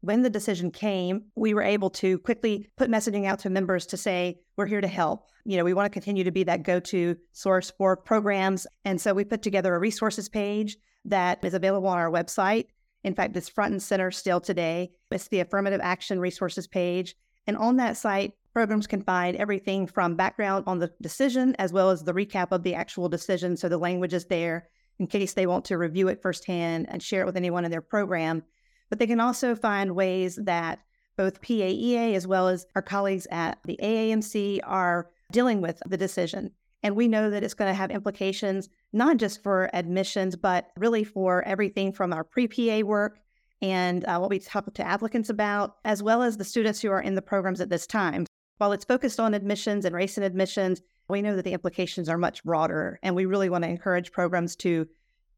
when 0.00 0.22
the 0.22 0.30
decision 0.30 0.70
came, 0.70 1.24
we 1.34 1.52
were 1.52 1.62
able 1.62 1.90
to 1.90 2.18
quickly 2.20 2.70
put 2.76 2.88
messaging 2.88 3.26
out 3.26 3.40
to 3.40 3.50
members 3.50 3.84
to 3.86 3.96
say, 3.96 4.38
we're 4.56 4.66
here 4.66 4.80
to 4.80 4.88
help. 4.88 5.28
You 5.44 5.56
know, 5.56 5.64
we 5.64 5.74
want 5.74 5.86
to 5.86 5.90
continue 5.90 6.22
to 6.22 6.30
be 6.30 6.44
that 6.44 6.62
go 6.62 6.78
to 6.78 7.16
source 7.32 7.72
for 7.76 7.96
programs. 7.96 8.66
And 8.84 9.00
so 9.00 9.12
we 9.12 9.24
put 9.24 9.42
together 9.42 9.74
a 9.74 9.78
resources 9.80 10.28
page 10.28 10.76
that 11.06 11.44
is 11.44 11.54
available 11.54 11.88
on 11.88 11.98
our 11.98 12.10
website. 12.10 12.66
In 13.04 13.14
fact, 13.14 13.36
it's 13.36 13.48
front 13.48 13.72
and 13.72 13.82
center 13.82 14.10
still 14.10 14.40
today. 14.40 14.90
It's 15.10 15.28
the 15.28 15.40
affirmative 15.40 15.80
action 15.82 16.20
resources 16.20 16.66
page. 16.66 17.14
And 17.46 17.56
on 17.56 17.76
that 17.76 17.96
site, 17.96 18.32
programs 18.52 18.86
can 18.86 19.02
find 19.02 19.36
everything 19.36 19.86
from 19.86 20.16
background 20.16 20.64
on 20.66 20.78
the 20.78 20.92
decision 21.00 21.54
as 21.58 21.72
well 21.72 21.90
as 21.90 22.02
the 22.02 22.12
recap 22.12 22.48
of 22.50 22.62
the 22.62 22.74
actual 22.74 23.08
decision. 23.08 23.56
So 23.56 23.68
the 23.68 23.78
language 23.78 24.12
is 24.12 24.26
there 24.26 24.68
in 24.98 25.06
case 25.06 25.32
they 25.32 25.46
want 25.46 25.64
to 25.66 25.78
review 25.78 26.08
it 26.08 26.20
firsthand 26.20 26.86
and 26.88 27.02
share 27.02 27.22
it 27.22 27.26
with 27.26 27.36
anyone 27.36 27.64
in 27.64 27.70
their 27.70 27.80
program. 27.80 28.42
But 28.90 28.98
they 28.98 29.06
can 29.06 29.20
also 29.20 29.54
find 29.54 29.94
ways 29.94 30.38
that 30.42 30.80
both 31.16 31.40
PAEA 31.40 32.14
as 32.14 32.26
well 32.26 32.48
as 32.48 32.66
our 32.74 32.82
colleagues 32.82 33.26
at 33.30 33.58
the 33.64 33.78
AAMC 33.82 34.60
are 34.64 35.10
dealing 35.30 35.60
with 35.60 35.80
the 35.86 35.96
decision. 35.96 36.52
And 36.82 36.96
we 36.96 37.08
know 37.08 37.30
that 37.30 37.42
it's 37.42 37.54
going 37.54 37.70
to 37.70 37.76
have 37.76 37.90
implications 37.90 38.68
not 38.92 39.16
just 39.16 39.42
for 39.42 39.70
admissions, 39.74 40.36
but 40.36 40.70
really 40.76 41.04
for 41.04 41.42
everything 41.44 41.92
from 41.92 42.12
our 42.12 42.24
pre 42.24 42.48
PA 42.48 42.86
work 42.86 43.18
and 43.60 44.04
uh, 44.04 44.18
what 44.18 44.30
we 44.30 44.38
talk 44.38 44.72
to 44.72 44.86
applicants 44.86 45.30
about, 45.30 45.76
as 45.84 46.02
well 46.02 46.22
as 46.22 46.36
the 46.36 46.44
students 46.44 46.80
who 46.80 46.90
are 46.90 47.00
in 47.00 47.14
the 47.14 47.22
programs 47.22 47.60
at 47.60 47.70
this 47.70 47.86
time. 47.86 48.26
While 48.58 48.72
it's 48.72 48.84
focused 48.84 49.20
on 49.20 49.34
admissions 49.34 49.84
and 49.84 49.94
race 49.94 50.16
and 50.16 50.24
admissions, 50.24 50.80
we 51.08 51.22
know 51.22 51.36
that 51.36 51.44
the 51.44 51.52
implications 51.52 52.08
are 52.08 52.18
much 52.18 52.44
broader. 52.44 52.98
And 53.02 53.14
we 53.14 53.26
really 53.26 53.48
want 53.48 53.64
to 53.64 53.70
encourage 53.70 54.12
programs 54.12 54.56
to 54.56 54.86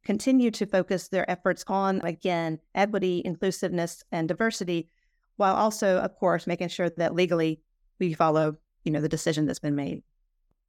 continue 0.04 0.50
to 0.50 0.66
focus 0.66 1.09
their 1.09 1.30
efforts 1.30 1.64
on, 1.66 2.00
again, 2.02 2.59
equity, 2.75 3.23
inclusiveness, 3.25 4.02
and 4.11 4.26
diversity, 4.28 4.88
while 5.37 5.54
also, 5.54 5.99
of 5.99 6.14
course, 6.16 6.47
making 6.47 6.69
sure 6.69 6.90
that 6.90 7.14
legally 7.14 7.61
we 7.99 8.14
follow, 8.14 8.57
you 8.85 8.92
know, 8.92 9.00
the 9.00 9.09
decision 9.09 9.47
that's 9.47 9.59
been 9.59 9.75
made 9.76 10.02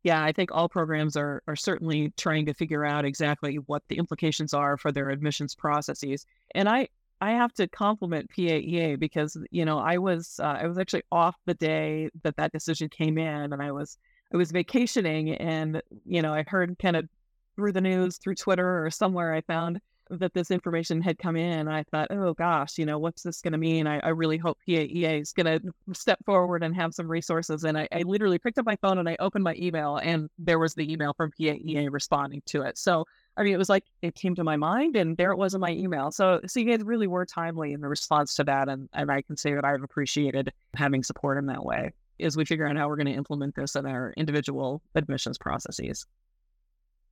yeah, 0.03 0.23
I 0.23 0.31
think 0.31 0.51
all 0.51 0.67
programs 0.67 1.15
are 1.15 1.43
are 1.47 1.55
certainly 1.55 2.13
trying 2.17 2.45
to 2.47 2.53
figure 2.53 2.85
out 2.85 3.05
exactly 3.05 3.55
what 3.67 3.83
the 3.87 3.97
implications 3.97 4.53
are 4.53 4.77
for 4.77 4.91
their 4.91 5.09
admissions 5.09 5.55
processes. 5.55 6.25
And 6.55 6.67
I 6.67 6.87
I 7.21 7.31
have 7.31 7.53
to 7.53 7.67
compliment 7.67 8.31
PAEA 8.31 8.99
because 8.99 9.37
you 9.51 9.63
know 9.63 9.77
I 9.77 9.97
was 9.97 10.39
uh, 10.41 10.57
I 10.61 10.67
was 10.67 10.77
actually 10.79 11.03
off 11.11 11.35
the 11.45 11.53
day 11.53 12.09
that 12.23 12.35
that 12.37 12.51
decision 12.51 12.89
came 12.89 13.17
in, 13.17 13.53
and 13.53 13.61
I 13.61 13.71
was 13.71 13.97
I 14.33 14.37
was 14.37 14.51
vacationing, 14.51 15.31
and 15.35 15.81
you 16.05 16.21
know 16.21 16.33
I 16.33 16.43
heard 16.47 16.77
kind 16.79 16.95
of 16.95 17.07
through 17.55 17.73
the 17.73 17.81
news, 17.81 18.17
through 18.17 18.35
Twitter 18.35 18.85
or 18.85 18.89
somewhere, 18.89 19.33
I 19.33 19.41
found 19.41 19.79
that 20.19 20.33
this 20.33 20.51
information 20.51 21.01
had 21.01 21.17
come 21.17 21.35
in, 21.35 21.67
I 21.67 21.83
thought, 21.83 22.07
oh 22.11 22.33
gosh, 22.33 22.77
you 22.77 22.85
know, 22.85 22.99
what's 22.99 23.23
this 23.23 23.41
going 23.41 23.53
to 23.53 23.57
mean? 23.57 23.87
I, 23.87 23.99
I, 23.99 24.09
really 24.09 24.37
hope 24.37 24.57
PAEA 24.67 25.21
is 25.21 25.31
going 25.31 25.45
to 25.61 25.73
step 25.93 26.19
forward 26.25 26.63
and 26.63 26.75
have 26.75 26.93
some 26.93 27.07
resources. 27.07 27.63
And 27.63 27.77
I, 27.77 27.87
I, 27.91 28.01
literally 28.03 28.37
picked 28.37 28.57
up 28.57 28.65
my 28.65 28.75
phone 28.75 28.97
and 28.97 29.07
I 29.07 29.15
opened 29.19 29.43
my 29.43 29.55
email, 29.57 29.97
and 29.97 30.29
there 30.37 30.59
was 30.59 30.75
the 30.75 30.91
email 30.91 31.13
from 31.13 31.31
PAEA 31.31 31.87
responding 31.91 32.41
to 32.47 32.63
it. 32.63 32.77
So, 32.77 33.05
I 33.37 33.43
mean, 33.43 33.53
it 33.53 33.57
was 33.57 33.69
like 33.69 33.85
it 34.01 34.15
came 34.15 34.35
to 34.35 34.43
my 34.43 34.57
mind, 34.57 34.95
and 34.95 35.15
there 35.17 35.31
it 35.31 35.37
was 35.37 35.53
in 35.53 35.61
my 35.61 35.71
email. 35.71 36.11
So, 36.11 36.41
so 36.45 36.59
you 36.59 36.65
guys 36.65 36.85
really 36.85 37.07
were 37.07 37.25
timely 37.25 37.73
in 37.73 37.81
the 37.81 37.87
response 37.87 38.35
to 38.35 38.43
that, 38.45 38.69
and 38.69 38.89
and 38.93 39.11
I 39.11 39.21
can 39.21 39.37
say 39.37 39.53
that 39.53 39.65
I've 39.65 39.83
appreciated 39.83 40.51
having 40.75 41.03
support 41.03 41.37
in 41.37 41.45
that 41.47 41.63
way 41.63 41.93
as 42.19 42.37
we 42.37 42.45
figure 42.45 42.67
out 42.67 42.77
how 42.77 42.87
we're 42.87 42.97
going 42.97 43.07
to 43.07 43.13
implement 43.13 43.55
this 43.55 43.75
in 43.75 43.85
our 43.85 44.13
individual 44.17 44.81
admissions 44.95 45.37
processes. 45.37 46.05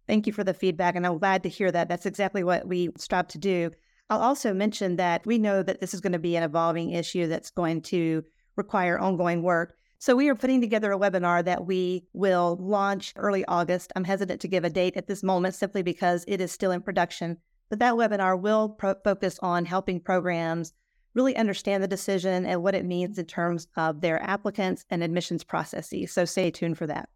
Thank 0.09 0.25
you 0.25 0.33
for 0.33 0.43
the 0.43 0.55
feedback. 0.55 0.95
And 0.95 1.05
I'm 1.05 1.19
glad 1.19 1.43
to 1.43 1.49
hear 1.49 1.71
that. 1.71 1.87
That's 1.87 2.07
exactly 2.07 2.43
what 2.43 2.67
we 2.67 2.89
strive 2.97 3.27
to 3.27 3.37
do. 3.37 3.69
I'll 4.09 4.23
also 4.23 4.55
mention 4.55 4.95
that 4.95 5.23
we 5.23 5.37
know 5.37 5.61
that 5.61 5.81
this 5.81 5.93
is 5.93 6.01
going 6.01 6.13
to 6.13 6.17
be 6.19 6.35
an 6.35 6.41
evolving 6.41 6.89
issue 6.89 7.27
that's 7.27 7.51
going 7.51 7.83
to 7.83 8.23
require 8.55 8.97
ongoing 8.97 9.43
work. 9.43 9.75
So 9.99 10.15
we 10.15 10.27
are 10.27 10.35
putting 10.35 10.61
together 10.61 10.91
a 10.91 10.97
webinar 10.97 11.45
that 11.45 11.67
we 11.67 12.07
will 12.13 12.57
launch 12.59 13.13
early 13.17 13.45
August. 13.45 13.93
I'm 13.95 14.03
hesitant 14.03 14.41
to 14.41 14.47
give 14.47 14.63
a 14.63 14.69
date 14.71 14.97
at 14.97 15.05
this 15.05 15.21
moment 15.21 15.53
simply 15.53 15.83
because 15.83 16.25
it 16.27 16.41
is 16.41 16.51
still 16.51 16.71
in 16.71 16.81
production. 16.81 17.37
But 17.69 17.77
that 17.77 17.93
webinar 17.93 18.41
will 18.41 18.69
pro- 18.69 18.95
focus 19.03 19.37
on 19.43 19.65
helping 19.65 19.99
programs 19.99 20.73
really 21.13 21.35
understand 21.35 21.83
the 21.83 21.87
decision 21.87 22.47
and 22.47 22.63
what 22.63 22.73
it 22.73 22.83
means 22.83 23.19
in 23.19 23.25
terms 23.25 23.67
of 23.75 24.01
their 24.01 24.19
applicants 24.23 24.85
and 24.89 25.03
admissions 25.03 25.43
processes. 25.43 26.11
So 26.11 26.25
stay 26.25 26.49
tuned 26.49 26.79
for 26.79 26.87
that. 26.87 27.09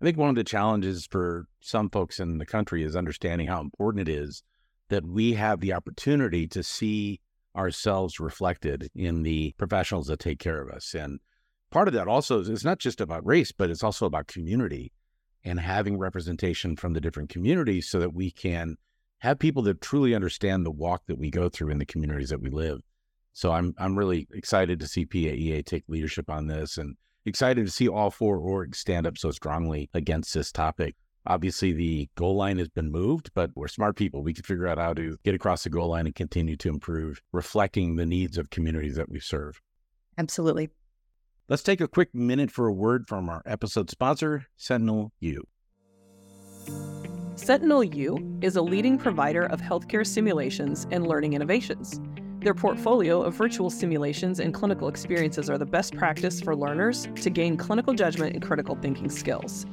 I 0.00 0.04
think 0.04 0.18
one 0.18 0.28
of 0.28 0.34
the 0.34 0.44
challenges 0.44 1.06
for 1.06 1.46
some 1.60 1.88
folks 1.88 2.20
in 2.20 2.38
the 2.38 2.46
country 2.46 2.82
is 2.82 2.96
understanding 2.96 3.46
how 3.46 3.60
important 3.60 4.08
it 4.08 4.12
is 4.12 4.42
that 4.88 5.06
we 5.06 5.34
have 5.34 5.60
the 5.60 5.72
opportunity 5.72 6.46
to 6.48 6.62
see 6.62 7.20
ourselves 7.56 8.20
reflected 8.20 8.90
in 8.94 9.22
the 9.22 9.54
professionals 9.56 10.08
that 10.08 10.18
take 10.18 10.38
care 10.38 10.60
of 10.60 10.68
us. 10.68 10.94
And 10.94 11.20
part 11.70 11.88
of 11.88 11.94
that 11.94 12.08
also 12.08 12.40
is 12.40 12.48
it's 12.48 12.64
not 12.64 12.78
just 12.78 13.00
about 13.00 13.24
race, 13.24 13.52
but 13.52 13.70
it's 13.70 13.84
also 13.84 14.06
about 14.06 14.26
community 14.26 14.92
and 15.44 15.60
having 15.60 15.98
representation 15.98 16.76
from 16.76 16.92
the 16.92 17.00
different 17.00 17.28
communities 17.28 17.88
so 17.88 18.00
that 18.00 18.14
we 18.14 18.30
can 18.30 18.76
have 19.18 19.38
people 19.38 19.62
that 19.62 19.80
truly 19.80 20.14
understand 20.14 20.66
the 20.66 20.70
walk 20.70 21.02
that 21.06 21.18
we 21.18 21.30
go 21.30 21.48
through 21.48 21.70
in 21.70 21.78
the 21.78 21.86
communities 21.86 22.30
that 22.30 22.42
we 22.42 22.50
live. 22.50 22.80
So 23.32 23.52
I'm 23.52 23.74
I'm 23.78 23.98
really 23.98 24.28
excited 24.32 24.80
to 24.80 24.86
see 24.86 25.06
PAEA 25.06 25.64
take 25.64 25.84
leadership 25.88 26.30
on 26.30 26.46
this 26.46 26.78
and 26.78 26.96
excited 27.26 27.64
to 27.66 27.72
see 27.72 27.88
all 27.88 28.10
four 28.10 28.38
orgs 28.38 28.76
stand 28.76 29.06
up 29.06 29.18
so 29.18 29.30
strongly 29.30 29.90
against 29.94 30.34
this 30.34 30.52
topic. 30.52 30.94
Obviously, 31.26 31.72
the 31.72 32.08
goal 32.16 32.36
line 32.36 32.58
has 32.58 32.68
been 32.68 32.90
moved, 32.90 33.30
but 33.34 33.50
we're 33.54 33.68
smart 33.68 33.96
people. 33.96 34.22
We 34.22 34.34
can 34.34 34.44
figure 34.44 34.66
out 34.66 34.78
how 34.78 34.92
to 34.92 35.16
get 35.24 35.34
across 35.34 35.64
the 35.64 35.70
goal 35.70 35.88
line 35.88 36.04
and 36.06 36.14
continue 36.14 36.56
to 36.58 36.68
improve, 36.68 37.22
reflecting 37.32 37.96
the 37.96 38.04
needs 38.04 38.36
of 38.36 38.50
communities 38.50 38.96
that 38.96 39.08
we 39.08 39.20
serve. 39.20 39.60
Absolutely. 40.18 40.68
Let's 41.48 41.62
take 41.62 41.80
a 41.80 41.88
quick 41.88 42.14
minute 42.14 42.50
for 42.50 42.66
a 42.66 42.72
word 42.72 43.08
from 43.08 43.28
our 43.28 43.42
episode 43.46 43.90
sponsor, 43.90 44.46
Sentinel 44.56 45.12
U. 45.20 45.44
Sentinel 47.36 47.84
U 47.84 48.38
is 48.42 48.56
a 48.56 48.62
leading 48.62 48.96
provider 48.96 49.44
of 49.46 49.60
healthcare 49.60 50.06
simulations 50.06 50.86
and 50.90 51.06
learning 51.06 51.32
innovations. 51.32 52.00
Their 52.44 52.52
portfolio 52.52 53.22
of 53.22 53.32
virtual 53.34 53.70
simulations 53.70 54.38
and 54.38 54.52
clinical 54.52 54.88
experiences 54.88 55.48
are 55.48 55.56
the 55.56 55.64
best 55.64 55.96
practice 55.96 56.42
for 56.42 56.54
learners 56.54 57.08
to 57.22 57.30
gain 57.30 57.56
clinical 57.56 57.94
judgment 57.94 58.34
and 58.34 58.42
critical 58.42 58.76
thinking 58.76 59.08
skills. 59.08 59.64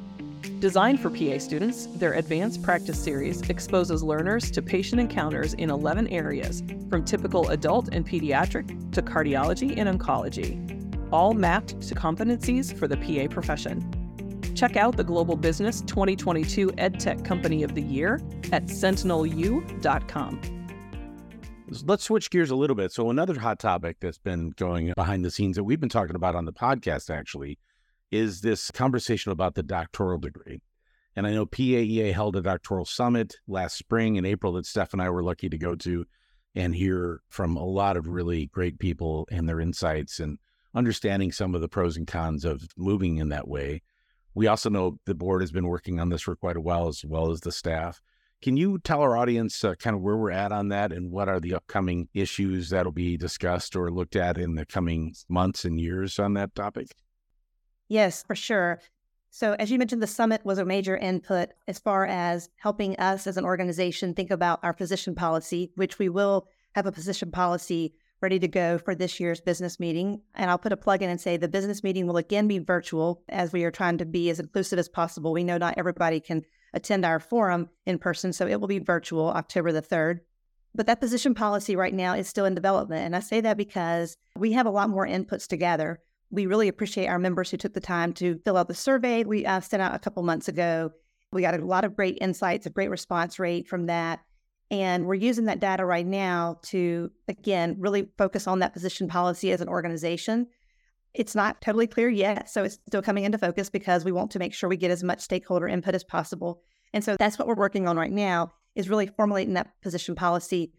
Designed 0.61 1.01
for 1.01 1.09
PA 1.09 1.37
students, 1.37 1.87
their 1.87 2.13
Advanced 2.13 2.63
Practice 2.63 2.97
Series 2.97 3.41
exposes 3.49 4.03
learners 4.03 4.49
to 4.51 4.61
patient 4.61 5.01
encounters 5.01 5.53
in 5.55 5.69
11 5.69 6.07
areas, 6.07 6.63
from 6.89 7.03
typical 7.03 7.49
adult 7.49 7.89
and 7.91 8.07
pediatric 8.07 8.93
to 8.93 9.01
cardiology 9.01 9.77
and 9.77 9.99
oncology, 9.99 10.57
all 11.11 11.33
mapped 11.33 11.81
to 11.81 11.93
competencies 11.93 12.73
for 12.73 12.87
the 12.87 12.95
PA 12.95 13.27
profession. 13.27 13.83
Check 14.55 14.77
out 14.77 14.95
the 14.95 15.03
Global 15.03 15.35
Business 15.35 15.81
2022 15.81 16.67
EdTech 16.67 17.25
Company 17.25 17.63
of 17.63 17.75
the 17.75 17.81
Year 17.81 18.21
at 18.53 18.67
sentinelu.com. 18.67 20.60
Let's 21.83 22.03
switch 22.03 22.29
gears 22.29 22.51
a 22.51 22.55
little 22.55 22.75
bit. 22.75 22.91
So, 22.91 23.09
another 23.09 23.39
hot 23.39 23.57
topic 23.57 23.97
that's 24.01 24.17
been 24.17 24.49
going 24.57 24.91
behind 24.93 25.23
the 25.23 25.31
scenes 25.31 25.55
that 25.55 25.63
we've 25.63 25.79
been 25.79 25.87
talking 25.87 26.17
about 26.17 26.35
on 26.35 26.43
the 26.43 26.51
podcast 26.51 27.09
actually 27.09 27.57
is 28.11 28.41
this 28.41 28.71
conversation 28.71 29.31
about 29.31 29.55
the 29.55 29.63
doctoral 29.63 30.17
degree. 30.17 30.61
And 31.15 31.25
I 31.25 31.31
know 31.31 31.45
PAEA 31.45 32.13
held 32.13 32.35
a 32.35 32.41
doctoral 32.41 32.83
summit 32.83 33.37
last 33.47 33.77
spring 33.77 34.17
in 34.17 34.25
April 34.25 34.51
that 34.53 34.65
Steph 34.65 34.91
and 34.91 35.01
I 35.01 35.09
were 35.09 35.23
lucky 35.23 35.47
to 35.47 35.57
go 35.57 35.75
to 35.75 36.05
and 36.55 36.75
hear 36.75 37.21
from 37.29 37.55
a 37.55 37.63
lot 37.63 37.95
of 37.95 38.07
really 38.07 38.47
great 38.47 38.77
people 38.77 39.25
and 39.31 39.47
their 39.47 39.61
insights 39.61 40.19
and 40.19 40.39
understanding 40.75 41.31
some 41.31 41.55
of 41.55 41.61
the 41.61 41.69
pros 41.69 41.95
and 41.95 42.05
cons 42.05 42.43
of 42.43 42.67
moving 42.75 43.17
in 43.17 43.29
that 43.29 43.47
way. 43.47 43.81
We 44.33 44.47
also 44.47 44.69
know 44.69 44.99
the 45.05 45.15
board 45.15 45.41
has 45.41 45.53
been 45.53 45.67
working 45.67 46.01
on 46.01 46.09
this 46.09 46.21
for 46.23 46.35
quite 46.35 46.57
a 46.57 46.61
while, 46.61 46.89
as 46.89 47.05
well 47.05 47.31
as 47.31 47.39
the 47.39 47.51
staff. 47.53 48.01
Can 48.41 48.57
you 48.57 48.79
tell 48.79 49.01
our 49.01 49.15
audience 49.15 49.63
uh, 49.63 49.75
kind 49.75 49.95
of 49.95 50.01
where 50.01 50.17
we're 50.17 50.31
at 50.31 50.51
on 50.51 50.69
that 50.69 50.91
and 50.91 51.11
what 51.11 51.29
are 51.29 51.39
the 51.39 51.53
upcoming 51.53 52.09
issues 52.15 52.69
that'll 52.69 52.91
be 52.91 53.15
discussed 53.15 53.75
or 53.75 53.91
looked 53.91 54.15
at 54.15 54.39
in 54.39 54.55
the 54.55 54.65
coming 54.65 55.13
months 55.29 55.63
and 55.63 55.79
years 55.79 56.17
on 56.17 56.33
that 56.33 56.55
topic? 56.55 56.87
Yes, 57.87 58.23
for 58.23 58.35
sure. 58.35 58.81
So, 59.29 59.53
as 59.59 59.69
you 59.69 59.77
mentioned, 59.77 60.01
the 60.01 60.07
summit 60.07 60.43
was 60.43 60.57
a 60.57 60.65
major 60.65 60.97
input 60.97 61.49
as 61.67 61.77
far 61.77 62.05
as 62.05 62.49
helping 62.57 62.95
us 62.97 63.27
as 63.27 63.37
an 63.37 63.45
organization 63.45 64.13
think 64.13 64.31
about 64.31 64.59
our 64.63 64.73
position 64.73 65.13
policy, 65.13 65.71
which 65.75 65.99
we 65.99 66.09
will 66.09 66.47
have 66.73 66.87
a 66.87 66.91
position 66.91 67.31
policy 67.31 67.93
ready 68.21 68.39
to 68.39 68.47
go 68.47 68.77
for 68.77 68.95
this 68.95 69.19
year's 69.19 69.39
business 69.39 69.79
meeting. 69.79 70.21
And 70.33 70.49
I'll 70.49 70.57
put 70.57 70.73
a 70.73 70.77
plug 70.77 71.03
in 71.03 71.09
and 71.09 71.21
say 71.21 71.37
the 71.37 71.47
business 71.47 71.83
meeting 71.83 72.07
will 72.07 72.17
again 72.17 72.47
be 72.47 72.57
virtual 72.57 73.23
as 73.29 73.53
we 73.53 73.63
are 73.65 73.71
trying 73.71 73.99
to 73.99 74.05
be 74.05 74.29
as 74.29 74.39
inclusive 74.39 74.79
as 74.79 74.89
possible. 74.89 75.31
We 75.31 75.43
know 75.43 75.57
not 75.57 75.75
everybody 75.77 76.19
can 76.19 76.43
attend 76.73 77.05
our 77.05 77.19
forum 77.19 77.69
in 77.85 77.99
person, 77.99 78.33
so 78.33 78.47
it 78.47 78.59
will 78.59 78.67
be 78.67 78.79
virtual 78.79 79.29
October 79.29 79.71
the 79.71 79.81
3rd. 79.81 80.19
But 80.73 80.87
that 80.87 81.01
position 81.01 81.33
policy 81.33 81.75
right 81.75 81.93
now 81.93 82.13
is 82.13 82.27
still 82.27 82.45
in 82.45 82.55
development. 82.55 83.05
And 83.05 83.15
I 83.15 83.19
say 83.19 83.41
that 83.41 83.57
because 83.57 84.15
we 84.37 84.53
have 84.53 84.65
a 84.65 84.71
lot 84.71 84.89
more 84.89 85.05
inputs 85.05 85.47
to 85.47 85.57
gather. 85.57 85.99
We 86.29 86.45
really 86.45 86.69
appreciate 86.69 87.07
our 87.07 87.19
members 87.19 87.51
who 87.51 87.57
took 87.57 87.73
the 87.73 87.81
time 87.81 88.13
to 88.13 88.39
fill 88.45 88.55
out 88.55 88.69
the 88.69 88.73
survey 88.73 89.25
we 89.25 89.45
uh, 89.45 89.59
sent 89.59 89.81
out 89.81 89.95
a 89.95 89.99
couple 89.99 90.23
months 90.23 90.47
ago. 90.47 90.91
We 91.33 91.41
got 91.41 91.59
a 91.59 91.65
lot 91.65 91.83
of 91.83 91.95
great 91.95 92.17
insights, 92.21 92.65
a 92.65 92.69
great 92.69 92.89
response 92.89 93.37
rate 93.37 93.67
from 93.67 93.87
that. 93.87 94.21
And 94.69 95.05
we're 95.05 95.15
using 95.15 95.45
that 95.45 95.59
data 95.59 95.85
right 95.85 96.05
now 96.05 96.59
to, 96.63 97.11
again, 97.27 97.75
really 97.77 98.07
focus 98.17 98.47
on 98.47 98.59
that 98.59 98.71
position 98.71 99.09
policy 99.09 99.51
as 99.51 99.59
an 99.59 99.67
organization. 99.67 100.47
It's 101.13 101.35
not 101.35 101.61
totally 101.61 101.87
clear 101.87 102.09
yet. 102.09 102.49
So 102.49 102.63
it's 102.63 102.79
still 102.87 103.01
coming 103.01 103.23
into 103.23 103.37
focus 103.37 103.69
because 103.69 104.05
we 104.05 104.11
want 104.11 104.31
to 104.31 104.39
make 104.39 104.53
sure 104.53 104.69
we 104.69 104.77
get 104.77 104.91
as 104.91 105.03
much 105.03 105.19
stakeholder 105.19 105.67
input 105.67 105.95
as 105.95 106.03
possible. 106.03 106.61
And 106.93 107.03
so 107.03 107.15
that's 107.17 107.37
what 107.37 107.47
we're 107.47 107.55
working 107.55 107.87
on 107.87 107.97
right 107.97 108.11
now 108.11 108.51
is 108.75 108.89
really 108.89 109.07
formulating 109.07 109.53
that 109.55 109.73
position 109.81 110.15
policy, 110.15 110.71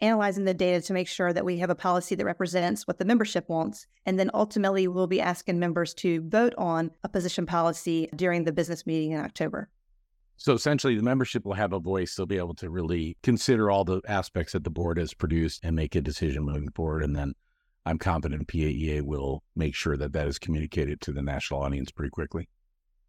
analyzing 0.00 0.44
the 0.44 0.54
data 0.54 0.84
to 0.84 0.92
make 0.92 1.08
sure 1.08 1.32
that 1.32 1.44
we 1.44 1.58
have 1.58 1.70
a 1.70 1.74
policy 1.74 2.14
that 2.14 2.24
represents 2.24 2.86
what 2.86 2.98
the 2.98 3.04
membership 3.04 3.48
wants. 3.48 3.86
And 4.04 4.18
then 4.18 4.30
ultimately, 4.34 4.88
we'll 4.88 5.06
be 5.06 5.20
asking 5.20 5.58
members 5.58 5.94
to 5.94 6.28
vote 6.28 6.54
on 6.58 6.90
a 7.04 7.08
position 7.08 7.46
policy 7.46 8.08
during 8.14 8.44
the 8.44 8.52
business 8.52 8.86
meeting 8.86 9.12
in 9.12 9.20
October. 9.20 9.68
So 10.38 10.52
essentially, 10.52 10.96
the 10.96 11.02
membership 11.02 11.46
will 11.46 11.54
have 11.54 11.72
a 11.72 11.80
voice. 11.80 12.14
They'll 12.14 12.26
be 12.26 12.36
able 12.36 12.54
to 12.56 12.68
really 12.68 13.16
consider 13.22 13.70
all 13.70 13.84
the 13.84 14.02
aspects 14.06 14.52
that 14.52 14.64
the 14.64 14.70
board 14.70 14.98
has 14.98 15.14
produced 15.14 15.64
and 15.64 15.74
make 15.74 15.94
a 15.94 16.02
decision 16.02 16.44
moving 16.44 16.70
forward. 16.72 17.02
And 17.02 17.16
then 17.16 17.32
I'm 17.86 17.98
confident 17.98 18.48
PAEA 18.48 19.02
will 19.02 19.44
make 19.54 19.74
sure 19.74 19.96
that 19.96 20.12
that 20.12 20.26
is 20.26 20.38
communicated 20.38 21.00
to 21.02 21.12
the 21.12 21.22
national 21.22 21.62
audience 21.62 21.90
pretty 21.92 22.10
quickly. 22.10 22.48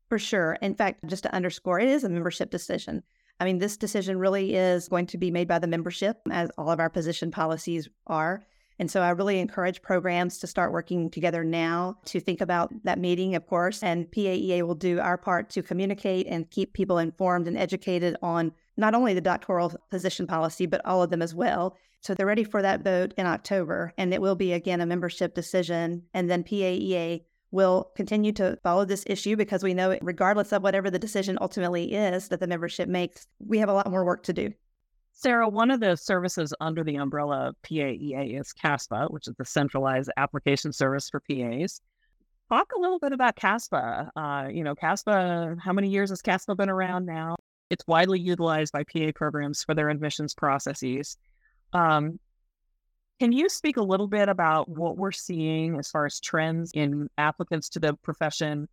For 0.07 0.19
sure. 0.19 0.57
In 0.61 0.75
fact, 0.75 0.99
just 1.07 1.23
to 1.23 1.33
underscore, 1.33 1.79
it 1.79 1.89
is 1.89 2.03
a 2.03 2.09
membership 2.09 2.51
decision. 2.51 3.03
I 3.39 3.45
mean, 3.45 3.57
this 3.57 3.75
decision 3.75 4.19
really 4.19 4.55
is 4.55 4.87
going 4.87 5.07
to 5.07 5.17
be 5.17 5.31
made 5.31 5.47
by 5.47 5.59
the 5.59 5.67
membership, 5.67 6.17
as 6.31 6.49
all 6.57 6.69
of 6.69 6.79
our 6.79 6.89
position 6.89 7.31
policies 7.31 7.89
are. 8.05 8.43
And 8.79 8.89
so 8.89 9.01
I 9.01 9.09
really 9.09 9.39
encourage 9.39 9.81
programs 9.81 10.37
to 10.39 10.47
start 10.47 10.71
working 10.71 11.09
together 11.09 11.43
now 11.43 11.97
to 12.05 12.19
think 12.19 12.41
about 12.41 12.71
that 12.83 12.99
meeting, 12.99 13.33
of 13.33 13.47
course, 13.47 13.81
and 13.81 14.09
PAEA 14.11 14.61
will 14.61 14.75
do 14.75 14.99
our 14.99 15.17
part 15.17 15.49
to 15.51 15.63
communicate 15.63 16.27
and 16.27 16.49
keep 16.51 16.73
people 16.73 16.99
informed 16.99 17.47
and 17.47 17.57
educated 17.57 18.15
on 18.21 18.51
not 18.77 18.93
only 18.93 19.15
the 19.15 19.21
doctoral 19.21 19.73
position 19.89 20.27
policy, 20.27 20.67
but 20.67 20.85
all 20.85 21.01
of 21.01 21.09
them 21.09 21.23
as 21.23 21.33
well. 21.33 21.75
So 22.01 22.13
they're 22.13 22.25
ready 22.25 22.43
for 22.43 22.61
that 22.61 22.83
vote 22.83 23.13
in 23.17 23.25
October, 23.25 23.93
and 23.97 24.13
it 24.13 24.21
will 24.21 24.35
be 24.35 24.53
again 24.53 24.81
a 24.81 24.85
membership 24.85 25.33
decision. 25.33 26.03
And 26.13 26.29
then 26.29 26.43
PAEA 26.43 27.23
will 27.51 27.91
continue 27.95 28.31
to 28.33 28.57
follow 28.63 28.85
this 28.85 29.03
issue 29.07 29.35
because 29.35 29.63
we 29.63 29.73
know, 29.73 29.97
regardless 30.01 30.51
of 30.51 30.63
whatever 30.63 30.89
the 30.89 30.99
decision 30.99 31.37
ultimately 31.41 31.93
is 31.93 32.27
that 32.27 32.39
the 32.39 32.47
membership 32.47 32.89
makes, 32.89 33.25
we 33.39 33.57
have 33.59 33.69
a 33.69 33.73
lot 33.73 33.89
more 33.89 34.05
work 34.05 34.23
to 34.23 34.33
do. 34.33 34.53
Sara, 35.13 35.49
one 35.49 35.71
of 35.71 35.79
the 35.79 35.95
services 35.95 36.53
under 36.59 36.83
the 36.83 36.95
umbrella 36.97 37.47
of 37.49 37.55
PAEA 37.63 38.39
is 38.39 38.53
CASPA, 38.53 39.07
which 39.09 39.27
is 39.27 39.33
the 39.37 39.45
centralized 39.45 40.11
application 40.15 40.71
service 40.71 41.09
for 41.09 41.21
PAs. 41.21 41.81
Talk 42.49 42.71
a 42.77 42.79
little 42.79 42.99
bit 42.99 43.13
about 43.13 43.35
CASPA. 43.35 44.11
Uh, 44.15 44.47
you 44.51 44.63
know, 44.63 44.75
CASPA, 44.75 45.57
how 45.59 45.73
many 45.73 45.89
years 45.89 46.11
has 46.11 46.21
CASPA 46.21 46.55
been 46.55 46.69
around 46.69 47.05
now? 47.05 47.35
It's 47.69 47.85
widely 47.87 48.19
utilized 48.19 48.71
by 48.71 48.83
PA 48.83 49.11
programs 49.15 49.63
for 49.63 49.73
their 49.73 49.89
admissions 49.89 50.33
processes. 50.33 51.17
Um, 51.73 52.19
can 53.19 53.31
you 53.31 53.49
speak 53.49 53.77
a 53.77 53.83
little 53.83 54.07
bit 54.07 54.29
about 54.29 54.69
what 54.69 54.97
we're 54.97 55.11
seeing 55.11 55.77
as 55.79 55.89
far 55.89 56.05
as 56.05 56.19
trends 56.19 56.71
in 56.73 57.09
applicants 57.17 57.69
to 57.69 57.79
the 57.79 57.93
profession, 57.95 58.67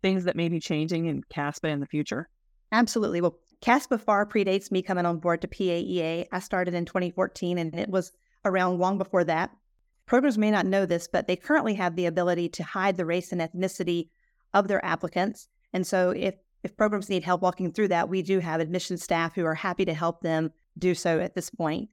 things 0.00 0.24
that 0.24 0.36
may 0.36 0.48
be 0.48 0.60
changing 0.60 1.06
in 1.06 1.22
CASPA 1.24 1.68
in 1.68 1.80
the 1.80 1.86
future? 1.86 2.28
Absolutely. 2.72 3.20
Well, 3.20 3.36
CASPA 3.62 4.00
far 4.00 4.26
predates 4.26 4.70
me 4.70 4.80
coming 4.82 5.06
on 5.06 5.18
board 5.18 5.42
to 5.42 5.48
PAEA. 5.48 6.26
I 6.30 6.38
started 6.38 6.74
in 6.74 6.84
2014 6.84 7.58
and 7.58 7.74
it 7.74 7.88
was 7.88 8.12
around 8.44 8.78
long 8.78 8.96
before 8.96 9.24
that. 9.24 9.50
Programs 10.06 10.38
may 10.38 10.50
not 10.50 10.66
know 10.66 10.86
this, 10.86 11.08
but 11.08 11.26
they 11.26 11.36
currently 11.36 11.74
have 11.74 11.94
the 11.94 12.06
ability 12.06 12.48
to 12.50 12.64
hide 12.64 12.96
the 12.96 13.04
race 13.04 13.32
and 13.32 13.40
ethnicity 13.40 14.08
of 14.54 14.68
their 14.68 14.84
applicants. 14.84 15.48
And 15.72 15.86
so 15.86 16.10
if 16.10 16.34
if 16.62 16.76
programs 16.76 17.08
need 17.08 17.24
help 17.24 17.40
walking 17.40 17.72
through 17.72 17.88
that, 17.88 18.08
we 18.10 18.20
do 18.20 18.38
have 18.38 18.60
admission 18.60 18.98
staff 18.98 19.34
who 19.34 19.46
are 19.46 19.54
happy 19.54 19.86
to 19.86 19.94
help 19.94 20.20
them 20.20 20.52
do 20.76 20.94
so 20.94 21.18
at 21.18 21.34
this 21.34 21.48
point. 21.48 21.88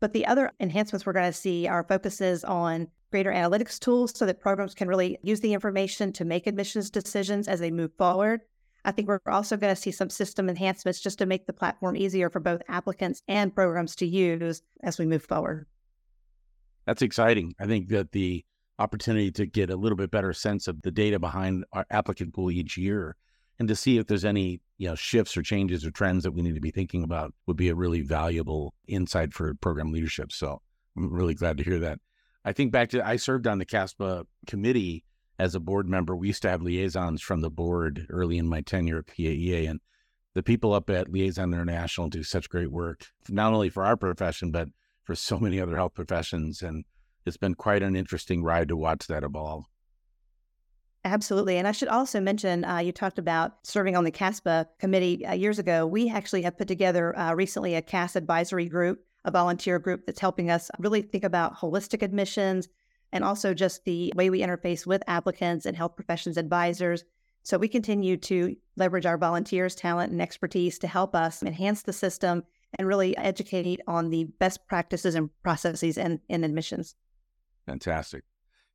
But 0.00 0.12
the 0.12 0.26
other 0.26 0.52
enhancements 0.60 1.04
we're 1.04 1.12
going 1.12 1.26
to 1.26 1.32
see 1.32 1.66
are 1.66 1.84
focuses 1.84 2.44
on 2.44 2.88
greater 3.10 3.32
analytics 3.32 3.78
tools 3.78 4.12
so 4.14 4.26
that 4.26 4.40
programs 4.40 4.74
can 4.74 4.88
really 4.88 5.18
use 5.22 5.40
the 5.40 5.54
information 5.54 6.12
to 6.12 6.24
make 6.24 6.46
admissions 6.46 6.90
decisions 6.90 7.48
as 7.48 7.60
they 7.60 7.70
move 7.70 7.92
forward. 7.96 8.42
I 8.84 8.92
think 8.92 9.08
we're 9.08 9.20
also 9.26 9.56
going 9.56 9.74
to 9.74 9.80
see 9.80 9.90
some 9.90 10.10
system 10.10 10.48
enhancements 10.48 11.00
just 11.00 11.18
to 11.18 11.26
make 11.26 11.46
the 11.46 11.52
platform 11.52 11.96
easier 11.96 12.30
for 12.30 12.40
both 12.40 12.62
applicants 12.68 13.22
and 13.26 13.54
programs 13.54 13.96
to 13.96 14.06
use 14.06 14.62
as 14.82 14.98
we 14.98 15.06
move 15.06 15.24
forward. 15.24 15.66
That's 16.86 17.02
exciting. 17.02 17.54
I 17.58 17.66
think 17.66 17.88
that 17.88 18.12
the 18.12 18.44
opportunity 18.78 19.32
to 19.32 19.46
get 19.46 19.70
a 19.70 19.76
little 19.76 19.96
bit 19.96 20.10
better 20.10 20.32
sense 20.32 20.68
of 20.68 20.80
the 20.82 20.90
data 20.92 21.18
behind 21.18 21.64
our 21.72 21.84
applicant 21.90 22.34
pool 22.34 22.50
each 22.50 22.76
year 22.76 23.16
and 23.58 23.68
to 23.68 23.76
see 23.76 23.98
if 23.98 24.06
there's 24.06 24.24
any 24.24 24.60
you 24.76 24.88
know 24.88 24.94
shifts 24.94 25.36
or 25.36 25.42
changes 25.42 25.84
or 25.84 25.90
trends 25.90 26.24
that 26.24 26.32
we 26.32 26.42
need 26.42 26.54
to 26.54 26.60
be 26.60 26.70
thinking 26.70 27.02
about 27.02 27.34
would 27.46 27.56
be 27.56 27.68
a 27.68 27.74
really 27.74 28.02
valuable 28.02 28.74
insight 28.86 29.32
for 29.32 29.54
program 29.54 29.92
leadership. 29.92 30.32
So 30.32 30.60
I'm 30.96 31.12
really 31.12 31.34
glad 31.34 31.58
to 31.58 31.64
hear 31.64 31.78
that. 31.80 31.98
I 32.44 32.52
think 32.52 32.72
back 32.72 32.90
to 32.90 33.06
I 33.06 33.16
served 33.16 33.46
on 33.46 33.58
the 33.58 33.66
CASPA 33.66 34.24
committee 34.46 35.04
as 35.38 35.54
a 35.54 35.60
board 35.60 35.88
member, 35.88 36.16
we 36.16 36.28
used 36.28 36.42
to 36.42 36.50
have 36.50 36.62
liaisons 36.62 37.22
from 37.22 37.40
the 37.40 37.50
board 37.50 38.06
early 38.10 38.38
in 38.38 38.48
my 38.48 38.60
tenure 38.60 38.98
at 38.98 39.06
PAEA. 39.06 39.70
And 39.70 39.80
the 40.34 40.42
people 40.42 40.72
up 40.72 40.90
at 40.90 41.10
Liaison 41.10 41.52
International 41.52 42.08
do 42.08 42.22
such 42.22 42.48
great 42.48 42.72
work, 42.72 43.06
not 43.28 43.52
only 43.52 43.68
for 43.68 43.84
our 43.84 43.96
profession, 43.96 44.50
but 44.50 44.68
for 45.04 45.14
so 45.14 45.38
many 45.38 45.60
other 45.60 45.76
health 45.76 45.94
professions. 45.94 46.62
And 46.62 46.84
it's 47.24 47.36
been 47.36 47.54
quite 47.54 47.82
an 47.82 47.94
interesting 47.94 48.42
ride 48.42 48.68
to 48.68 48.76
watch 48.76 49.06
that 49.06 49.22
evolve. 49.22 49.64
Absolutely. 51.08 51.56
And 51.56 51.66
I 51.66 51.72
should 51.72 51.88
also 51.88 52.20
mention 52.20 52.66
uh, 52.66 52.78
you 52.78 52.92
talked 52.92 53.18
about 53.18 53.66
serving 53.66 53.96
on 53.96 54.04
the 54.04 54.10
CASPA 54.10 54.66
committee 54.78 55.24
uh, 55.24 55.32
years 55.32 55.58
ago. 55.58 55.86
We 55.86 56.10
actually 56.10 56.42
have 56.42 56.58
put 56.58 56.68
together 56.68 57.18
uh, 57.18 57.32
recently 57.34 57.74
a 57.74 57.82
CAS 57.82 58.14
advisory 58.14 58.66
group, 58.66 59.02
a 59.24 59.30
volunteer 59.30 59.78
group 59.78 60.04
that's 60.04 60.20
helping 60.20 60.50
us 60.50 60.70
really 60.78 61.00
think 61.00 61.24
about 61.24 61.56
holistic 61.56 62.02
admissions, 62.02 62.68
and 63.10 63.24
also 63.24 63.54
just 63.54 63.86
the 63.86 64.12
way 64.16 64.28
we 64.28 64.42
interface 64.42 64.86
with 64.86 65.02
applicants 65.06 65.64
and 65.64 65.74
health 65.74 65.96
professions 65.96 66.36
advisors. 66.36 67.04
So 67.42 67.56
we 67.56 67.68
continue 67.68 68.18
to 68.18 68.54
leverage 68.76 69.06
our 69.06 69.16
volunteers' 69.16 69.74
talent 69.74 70.12
and 70.12 70.20
expertise 70.20 70.78
to 70.80 70.88
help 70.88 71.14
us 71.14 71.42
enhance 71.42 71.82
the 71.82 71.94
system 71.94 72.42
and 72.78 72.86
really 72.86 73.16
educate 73.16 73.80
on 73.86 74.10
the 74.10 74.24
best 74.24 74.66
practices 74.66 75.14
and 75.14 75.30
processes 75.42 75.96
in, 75.96 76.20
in 76.28 76.44
admissions. 76.44 76.96
Fantastic. 77.64 78.24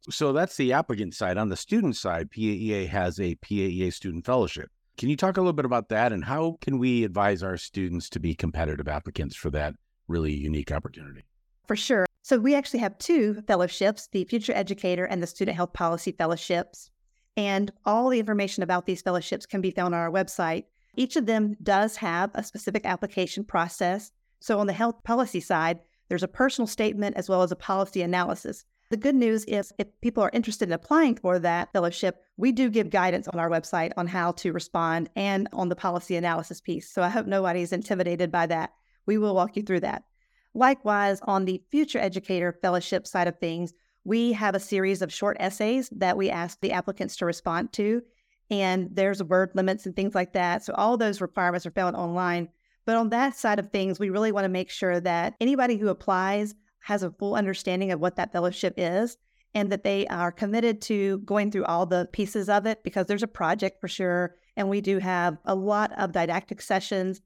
So 0.10 0.34
that's 0.34 0.58
the 0.58 0.74
applicant 0.74 1.13
side. 1.13 1.38
On 1.38 1.50
the 1.50 1.56
student 1.56 1.96
side, 1.96 2.30
PAEA 2.30 2.88
has 2.89 3.20
a 3.20 3.36
PAEA 3.36 3.94
student 3.94 4.26
fellowship. 4.26 4.70
Can 4.98 5.10
you 5.10 5.16
talk 5.16 5.38
a 5.38 5.42
little 5.42 5.54
bit 5.54 5.66
about 5.66 5.89
that 5.89 6.12
and 6.12 6.24
how 6.26 6.58
can 6.62 6.78
we 6.78 7.04
advise 7.04 7.42
our 7.42 7.58
students 7.58 8.10
to 8.10 8.20
be 8.20 8.36
competitive 8.36 8.88
applicants 8.88 9.36
for 9.36 9.50
that 9.52 9.76
really 10.08 10.34
unique 10.34 10.72
opportunity? 10.72 11.24
For 11.68 11.76
sure. 11.76 12.06
So 12.22 12.38
we 12.38 12.54
actually 12.54 12.80
have 12.80 12.98
two 12.98 13.42
fellowships, 13.48 14.08
the 14.12 14.26
Future 14.26 14.54
Educator 14.54 15.06
and 15.06 15.24
the 15.24 15.28
Student 15.28 15.58
Health 15.58 15.74
Policy 15.74 16.12
Fellowships. 16.12 16.89
And 17.36 17.72
all 17.86 18.10
the 18.10 18.20
information 18.20 18.62
about 18.62 18.86
these 18.86 19.02
fellowships 19.02 19.46
can 19.46 19.62
be 19.62 19.72
found 19.72 19.96
on 19.96 20.02
our 20.02 20.12
website. 20.12 20.66
Each 20.96 21.16
of 21.16 21.26
them 21.26 21.58
does 21.63 21.96
have 21.96 22.30
a 22.36 22.44
specific 22.44 22.86
application 22.86 23.44
process. 23.44 24.12
So 24.39 24.60
on 24.60 24.68
the 24.68 24.74
health 24.74 25.04
policy 25.04 25.39
side, 25.39 25.80
there's 26.10 26.24
a 26.24 26.28
personal 26.28 26.68
statement 26.68 27.16
as 27.16 27.28
well 27.28 27.42
as 27.42 27.52
a 27.52 27.56
policy 27.56 28.02
analysis. 28.04 28.66
The 28.93 28.97
good 28.97 29.15
news 29.15 29.43
is 29.45 29.73
if 29.79 29.88
people 30.01 30.21
are 30.21 30.29
interested 30.34 30.69
in 30.69 30.73
applying 30.73 31.15
for 31.15 31.39
that 31.39 31.73
fellowship, 31.73 32.21
we 32.38 32.51
do 32.51 32.69
give 32.69 32.91
guidance 32.91 33.27
on 33.27 33.39
our 33.39 33.49
website 33.49 33.91
on 33.97 34.06
how 34.06 34.34
to 34.34 34.53
respond 34.53 35.10
and 35.15 35.49
on 35.51 35.69
the 35.69 35.75
policy 35.75 36.15
analysis 36.15 36.62
piece. 36.62 36.91
So 36.91 37.01
I 37.01 37.10
hope 37.10 37.25
nobody's 37.25 37.73
intimidated 37.73 38.32
by 38.32 38.45
that. 38.45 38.71
We 39.08 39.17
will 39.17 39.34
walk 39.34 39.58
you 39.58 39.63
through 39.63 39.79
that. 39.79 40.03
Likewise, 40.53 41.21
on 41.23 41.45
the 41.45 41.63
Future 41.71 41.97
Educator 41.97 42.56
Fellowship 42.62 43.08
side 43.08 43.27
of 43.27 43.39
things, 43.39 43.73
we 44.03 44.32
have 44.34 44.53
a 44.53 44.60
series 44.60 45.01
of 45.01 45.12
short 45.12 45.38
essays 45.39 45.89
that 45.93 46.15
we 46.15 46.29
ask 46.29 46.62
the 46.62 46.73
applicants 46.73 47.15
to 47.15 47.25
respond 47.25 47.73
to. 47.73 48.03
And 48.51 48.89
there's 48.91 49.23
word 49.23 49.53
limits 49.56 49.88
and 49.88 49.95
things 49.95 50.13
like 50.13 50.34
that. 50.34 50.63
So 50.63 50.73
all 50.75 50.97
those 50.97 51.19
requirements 51.19 51.65
are 51.65 51.71
found 51.71 51.95
online. 51.95 52.47
But 52.86 52.97
on 52.97 53.10
that 53.10 53.36
side 53.36 53.58
of 53.58 53.71
things, 53.71 53.99
we 53.99 54.12
really 54.12 54.32
want 54.32 54.45
to 54.45 54.49
make 54.49 54.69
sure 54.69 54.99
that 54.99 55.34
anybody 55.41 55.77
who 55.77 55.88
applies 55.88 56.53
has 56.84 57.02
a 57.02 57.12
full 57.12 57.36
understanding 57.36 57.91
of 57.91 58.00
what 58.00 58.17
that 58.17 58.32
fellowship 58.34 58.74
is 58.78 59.17
and 59.54 59.72
that 59.72 59.84
they 59.84 60.06
are 60.08 60.32
committed 60.32 60.82
to 60.82 61.19
going 61.19 61.50
through 61.50 61.63
all 61.65 61.86
the 61.86 62.10
pieces 62.12 62.50
of 62.50 62.65
it 62.65 62.84
because 62.84 63.06
there's 63.06 63.24
a 63.24 63.28
project 63.28 63.80
for 63.80 63.88
sure. 63.88 64.36
And 64.58 64.69
we 64.69 64.82
do 64.82 65.00
have 65.00 65.38
a 65.46 65.56
lot 65.56 65.91
of 65.98 66.12
didactic 66.12 66.62
sessions. 66.62 67.22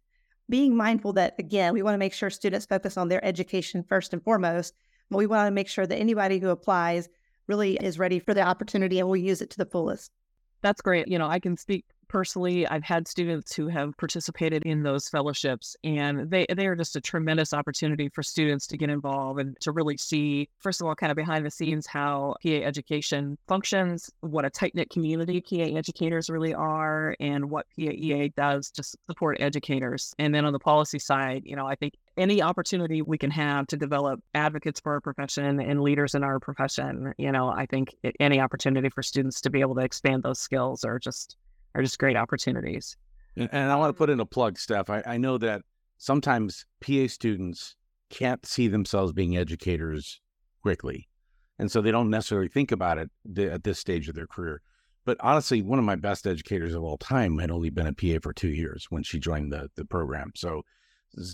Being 0.48 0.76
mindful 0.76 1.14
that, 1.14 1.36
again, 1.40 1.74
we 1.74 1.82
want 1.82 1.96
to 1.96 2.00
make 2.00 2.14
sure 2.14 2.30
students 2.30 2.68
focus 2.68 2.98
on 2.98 3.08
their 3.08 3.24
education 3.26 3.84
first 3.84 4.14
and 4.14 4.24
foremost, 4.24 4.76
but 5.10 5.18
we 5.18 5.26
want 5.26 5.48
to 5.48 5.52
make 5.52 5.68
sure 5.68 5.88
that 5.88 5.98
anybody 5.98 6.38
who 6.38 6.50
applies 6.50 7.10
really 7.48 7.78
is 7.78 7.98
ready 7.98 8.20
for 8.20 8.36
the 8.36 8.42
opportunity 8.42 9.00
and 9.00 9.08
will 9.08 9.18
use 9.18 9.42
it 9.42 9.50
to 9.50 9.58
the 9.58 9.66
fullest. 9.66 10.12
That's 10.62 10.82
great. 10.82 11.08
You 11.08 11.18
know, 11.18 11.28
I 11.28 11.40
can 11.40 11.58
speak 11.58 11.86
personally 12.08 12.68
i've 12.68 12.84
had 12.84 13.08
students 13.08 13.56
who 13.56 13.68
have 13.68 13.96
participated 13.98 14.64
in 14.64 14.84
those 14.84 15.10
fellowships 15.10 15.76
and 15.84 16.30
they 16.30 16.46
they 16.56 16.68
are 16.68 16.76
just 16.76 16.96
a 16.96 17.02
tremendous 17.02 17.54
opportunity 17.54 18.10
for 18.10 18.24
students 18.24 18.68
to 18.68 18.78
get 18.78 18.90
involved 18.90 19.40
and 19.40 19.60
to 19.60 19.72
really 19.72 19.98
see 19.98 20.48
first 20.60 20.82
of 20.82 20.88
all 20.88 20.96
kind 20.96 21.12
of 21.12 21.16
behind 21.16 21.46
the 21.46 21.52
scenes 21.52 21.86
how 21.88 22.36
pa 22.42 22.50
education 22.50 23.38
functions 23.48 24.10
what 24.22 24.46
a 24.46 24.50
tight-knit 24.50 24.90
community 24.90 25.42
pa 25.42 25.78
educators 25.78 26.30
really 26.30 26.54
are 26.54 27.16
and 27.20 27.50
what 27.50 27.66
paea 27.78 28.34
does 28.36 28.70
to 28.72 28.84
support 28.84 29.38
educators. 29.40 30.14
And 30.20 30.34
then 30.34 30.46
on 30.46 30.54
the 30.54 30.60
policy 30.60 31.00
side 31.00 31.44
you 31.46 31.56
know 31.56 31.68
i 31.68 31.76
think 31.76 31.94
any 32.18 32.42
opportunity 32.42 33.02
we 33.02 33.18
can 33.18 33.32
have 33.32 33.68
to 33.68 33.78
develop 33.78 34.20
advocates 34.34 34.80
for 34.80 34.94
our 34.94 35.02
profession 35.02 35.60
and 35.60 35.82
leaders 35.82 36.16
in 36.16 36.24
our 36.24 36.40
profession 36.40 37.14
you 37.18 37.32
know 37.32 37.50
i 37.50 37.66
think 37.66 37.96
any 38.20 38.40
opportunity 38.40 38.90
for 38.90 39.04
students 39.04 39.42
to 39.42 39.50
be 39.50 39.62
able 39.62 39.76
to 39.76 39.82
expand 39.82 40.24
those 40.24 40.40
skills 40.40 40.84
are 40.84 41.00
just 41.00 41.38
are 41.78 41.84
just 41.84 42.00
great 42.00 42.18
opportunities. 42.18 42.98
And, 43.36 43.72
I 43.72 43.76
want 43.76 43.90
to 43.90 43.98
put 43.98 44.10
in 44.10 44.20
a 44.20 44.26
plug, 44.26 44.58
Steph. 44.58 44.90
I, 44.90 45.04
I 45.06 45.18
know 45.18 45.38
that 45.38 45.62
sometimes 45.98 46.66
PA 46.82 47.08
students 47.08 47.76
can't 48.10 48.44
see 48.46 48.68
themselves 48.68 49.14
being 49.14 49.38
educators 49.38 50.20
quickly. 50.64 51.08
And 51.60 51.72
so 51.72 51.82
they 51.82 51.92
don't 51.92 52.10
necessarily 52.10 52.48
think 52.48 52.72
about 52.72 52.98
it 52.98 53.10
at 53.38 53.64
this 53.64 53.80
stage 53.80 54.10
of 54.10 54.16
their 54.16 54.28
career. 54.28 54.62
But 55.06 55.18
honestly, 55.20 55.62
one 55.62 55.80
of 55.80 55.86
my 55.86 55.96
best 55.96 56.26
educators 56.26 56.74
of 56.74 56.84
all 56.84 56.98
time 56.98 57.38
had 57.38 57.52
only 57.52 57.70
been 57.70 57.88
a 57.88 57.94
PA 57.94 58.20
for 58.22 58.34
two 58.34 58.50
years 58.50 58.88
when 58.90 59.04
she 59.04 59.20
joined 59.20 59.52
the, 59.52 59.70
the 59.76 59.86
program. 59.86 60.32
So 60.36 60.64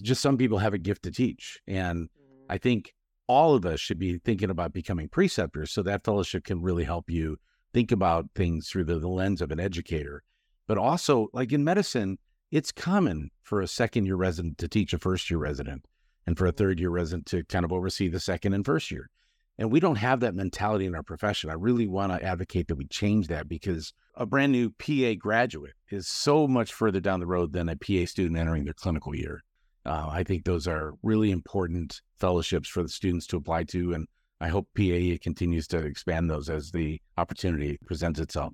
just 0.01 0.21
some 0.21 0.37
people 0.37 0.57
have 0.57 0.73
a 0.73 0.77
gift 0.77 1.03
to 1.03 1.11
teach. 1.11 1.59
And 1.67 2.09
I 2.49 2.55
mm-hmm. 2.55 2.61
think 2.61 2.93
all 3.27 3.55
of 3.55 3.65
us 3.65 3.79
should 3.79 3.97
be 3.97 4.17
thinking 4.19 4.49
about 4.49 4.73
becoming 4.73 5.07
preceptors 5.07 5.71
so 5.71 5.81
that 5.83 6.03
fellowship 6.03 6.43
can 6.43 6.61
really 6.61 6.83
help 6.83 7.09
you 7.09 7.37
think 7.73 7.91
about 7.91 8.29
things 8.35 8.67
through 8.69 8.83
the, 8.83 8.99
the 8.99 9.07
lens 9.07 9.41
of 9.41 9.51
an 9.51 9.59
educator. 9.59 10.23
But 10.67 10.77
also, 10.77 11.27
like 11.33 11.51
in 11.51 11.63
medicine, 11.63 12.17
it's 12.51 12.71
common 12.71 13.31
for 13.41 13.61
a 13.61 13.67
second 13.67 14.05
year 14.05 14.15
resident 14.15 14.57
to 14.59 14.67
teach 14.67 14.93
a 14.93 14.99
first 14.99 15.29
year 15.29 15.39
resident 15.39 15.85
and 16.25 16.37
for 16.37 16.45
a 16.45 16.51
third 16.51 16.79
year 16.79 16.89
resident 16.89 17.25
to 17.27 17.43
kind 17.45 17.65
of 17.65 17.73
oversee 17.73 18.07
the 18.07 18.19
second 18.19 18.53
and 18.53 18.65
first 18.65 18.91
year. 18.91 19.09
And 19.57 19.71
we 19.71 19.79
don't 19.79 19.97
have 19.97 20.21
that 20.21 20.35
mentality 20.35 20.85
in 20.85 20.95
our 20.95 21.03
profession. 21.03 21.49
I 21.49 21.53
really 21.53 21.87
want 21.87 22.11
to 22.11 22.23
advocate 22.23 22.67
that 22.67 22.75
we 22.75 22.85
change 22.85 23.27
that 23.27 23.47
because 23.47 23.93
a 24.15 24.25
brand 24.25 24.51
new 24.51 24.71
PA 24.71 25.13
graduate 25.19 25.73
is 25.89 26.07
so 26.07 26.47
much 26.47 26.73
further 26.73 26.99
down 26.99 27.19
the 27.19 27.27
road 27.27 27.53
than 27.53 27.69
a 27.69 27.75
PA 27.75 28.05
student 28.05 28.37
entering 28.37 28.63
their 28.63 28.73
clinical 28.73 29.15
year. 29.15 29.43
Uh, 29.85 30.07
I 30.09 30.23
think 30.23 30.45
those 30.45 30.67
are 30.67 30.93
really 31.03 31.29
important 31.29 32.01
fellowships 32.19 32.69
for 32.69 32.81
the 32.81 32.89
students 32.89 33.27
to 33.27 33.37
apply 33.37 33.65
to. 33.65 33.93
And 33.93 34.07
I 34.39 34.47
hope 34.47 34.67
PAE 34.75 35.19
continues 35.21 35.67
to 35.67 35.77
expand 35.77 36.29
those 36.29 36.49
as 36.49 36.71
the 36.71 36.99
opportunity 37.17 37.77
presents 37.85 38.19
itself. 38.19 38.53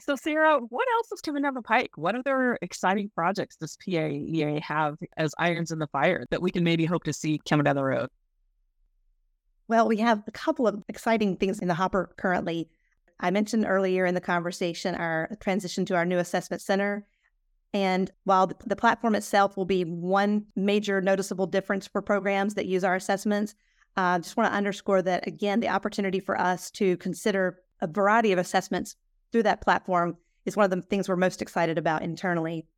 So, 0.00 0.16
Sara, 0.16 0.58
what 0.58 0.88
else 0.96 1.12
is 1.12 1.20
coming 1.20 1.42
down 1.42 1.54
the 1.54 1.62
pike? 1.62 1.92
What 1.96 2.16
other 2.16 2.58
exciting 2.60 3.10
projects 3.14 3.56
does 3.56 3.76
PAEA 3.76 4.60
have 4.60 4.96
as 5.16 5.34
irons 5.38 5.70
in 5.70 5.78
the 5.78 5.86
fire 5.86 6.26
that 6.30 6.42
we 6.42 6.50
can 6.50 6.64
maybe 6.64 6.84
hope 6.84 7.04
to 7.04 7.12
see 7.12 7.40
coming 7.48 7.64
down 7.64 7.76
the 7.76 7.84
road? 7.84 8.08
Well, 9.68 9.86
we 9.86 9.98
have 9.98 10.22
a 10.26 10.32
couple 10.32 10.66
of 10.66 10.82
exciting 10.88 11.36
things 11.36 11.60
in 11.60 11.68
the 11.68 11.74
hopper 11.74 12.12
currently. 12.16 12.68
I 13.20 13.30
mentioned 13.30 13.66
earlier 13.66 14.04
in 14.04 14.14
the 14.14 14.20
conversation 14.20 14.96
our 14.96 15.30
transition 15.40 15.84
to 15.86 15.94
our 15.94 16.04
new 16.04 16.18
assessment 16.18 16.60
center. 16.60 17.06
And 17.72 18.10
while 18.24 18.50
the 18.66 18.76
platform 18.76 19.14
itself 19.14 19.56
will 19.56 19.64
be 19.64 19.84
one 19.84 20.46
major 20.56 21.00
noticeable 21.00 21.46
difference 21.46 21.86
for 21.86 22.02
programs 22.02 22.54
that 22.54 22.66
use 22.66 22.84
our 22.84 22.96
assessments, 22.96 23.54
I 23.96 24.16
uh, 24.16 24.18
just 24.18 24.36
want 24.36 24.50
to 24.50 24.56
underscore 24.56 25.02
that 25.02 25.26
again, 25.26 25.60
the 25.60 25.68
opportunity 25.68 26.18
for 26.18 26.38
us 26.38 26.70
to 26.72 26.96
consider 26.96 27.60
a 27.80 27.86
variety 27.86 28.32
of 28.32 28.38
assessments 28.38 28.96
through 29.34 29.42
that 29.42 29.60
platform 29.60 30.16
is 30.44 30.56
one 30.56 30.62
of 30.62 30.70
the 30.70 30.80
things 30.80 31.08
we're 31.08 31.16
most 31.16 31.42
excited 31.42 31.76
about 31.76 32.02
internally. 32.02 32.68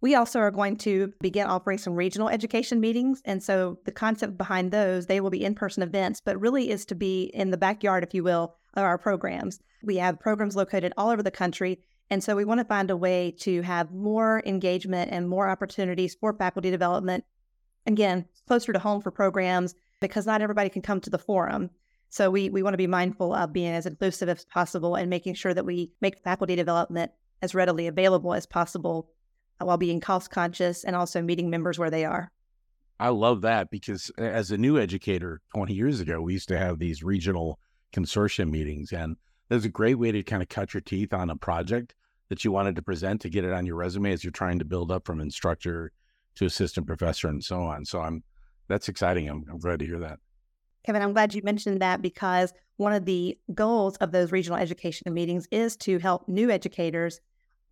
We 0.00 0.14
also 0.14 0.38
are 0.38 0.52
going 0.52 0.76
to 0.78 1.12
begin 1.20 1.48
offering 1.48 1.78
some 1.78 1.94
regional 1.94 2.28
education 2.28 2.78
meetings. 2.78 3.20
And 3.24 3.42
so 3.42 3.80
the 3.86 3.90
concept 3.90 4.38
behind 4.38 4.70
those, 4.70 5.06
they 5.06 5.20
will 5.20 5.30
be 5.30 5.44
in 5.44 5.56
person 5.56 5.82
events, 5.82 6.20
but 6.24 6.40
really 6.40 6.70
is 6.70 6.84
to 6.86 6.94
be 6.94 7.24
in 7.34 7.50
the 7.50 7.56
backyard, 7.56 8.04
if 8.04 8.14
you 8.14 8.22
will, 8.22 8.54
of 8.74 8.84
our 8.84 8.98
programs. 8.98 9.58
We 9.82 9.96
have 9.96 10.20
programs 10.20 10.54
located 10.54 10.92
all 10.96 11.10
over 11.10 11.24
the 11.24 11.30
country. 11.32 11.80
And 12.08 12.22
so 12.22 12.36
we 12.36 12.44
want 12.44 12.60
to 12.60 12.64
find 12.64 12.88
a 12.88 12.96
way 12.96 13.34
to 13.40 13.62
have 13.62 13.90
more 13.90 14.44
engagement 14.46 15.10
and 15.10 15.28
more 15.28 15.48
opportunities 15.48 16.14
for 16.14 16.32
faculty 16.34 16.70
development. 16.70 17.24
Again, 17.84 18.26
closer 18.46 18.72
to 18.72 18.78
home 18.78 19.02
for 19.02 19.10
programs 19.10 19.74
because 20.00 20.24
not 20.24 20.40
everybody 20.40 20.68
can 20.68 20.82
come 20.82 21.00
to 21.00 21.10
the 21.10 21.18
forum. 21.18 21.70
So 22.08 22.30
we, 22.30 22.48
we 22.48 22.62
want 22.62 22.74
to 22.74 22.78
be 22.78 22.86
mindful 22.86 23.34
of 23.34 23.52
being 23.52 23.72
as 23.72 23.86
inclusive 23.86 24.28
as 24.28 24.44
possible 24.44 24.94
and 24.94 25.10
making 25.10 25.34
sure 25.34 25.52
that 25.52 25.66
we 25.66 25.92
make 26.00 26.18
faculty 26.18 26.56
development 26.56 27.12
as 27.42 27.54
readily 27.54 27.86
available 27.86 28.32
as 28.34 28.46
possible 28.46 29.10
while 29.58 29.76
being 29.76 30.00
cost 30.00 30.30
conscious 30.30 30.84
and 30.84 30.94
also 30.94 31.22
meeting 31.22 31.50
members 31.50 31.78
where 31.78 31.90
they 31.90 32.04
are. 32.04 32.30
I 32.98 33.08
love 33.08 33.42
that 33.42 33.70
because 33.70 34.10
as 34.16 34.50
a 34.50 34.56
new 34.56 34.78
educator 34.78 35.40
20 35.54 35.74
years 35.74 36.00
ago, 36.00 36.20
we 36.20 36.32
used 36.32 36.48
to 36.48 36.58
have 36.58 36.78
these 36.78 37.02
regional 37.02 37.58
consortium 37.92 38.50
meetings. 38.50 38.92
And 38.92 39.16
there's 39.48 39.64
a 39.64 39.70
great 39.70 39.96
way 39.96 40.12
to 40.12 40.22
kind 40.22 40.42
of 40.42 40.48
cut 40.48 40.74
your 40.74 40.80
teeth 40.80 41.12
on 41.12 41.30
a 41.30 41.36
project 41.36 41.94
that 42.28 42.44
you 42.44 42.52
wanted 42.52 42.76
to 42.76 42.82
present 42.82 43.20
to 43.20 43.28
get 43.28 43.44
it 43.44 43.52
on 43.52 43.66
your 43.66 43.76
resume 43.76 44.12
as 44.12 44.24
you're 44.24 44.30
trying 44.30 44.58
to 44.58 44.64
build 44.64 44.90
up 44.90 45.06
from 45.06 45.20
instructor 45.20 45.92
to 46.36 46.46
assistant 46.46 46.86
professor 46.86 47.28
and 47.28 47.44
so 47.44 47.62
on. 47.62 47.84
So 47.84 48.00
I'm 48.00 48.22
that's 48.68 48.88
exciting. 48.88 49.28
I'm, 49.28 49.44
I'm 49.50 49.58
glad 49.58 49.78
to 49.78 49.86
hear 49.86 50.00
that. 50.00 50.18
Kevin, 50.86 51.02
I'm 51.02 51.12
glad 51.12 51.34
you 51.34 51.42
mentioned 51.42 51.82
that 51.82 52.00
because 52.00 52.54
one 52.76 52.92
of 52.92 53.04
the 53.06 53.36
goals 53.52 53.96
of 53.96 54.12
those 54.12 54.30
regional 54.30 54.56
education 54.56 55.12
meetings 55.12 55.48
is 55.50 55.76
to 55.78 55.98
help 55.98 56.28
new 56.28 56.48
educators 56.48 57.20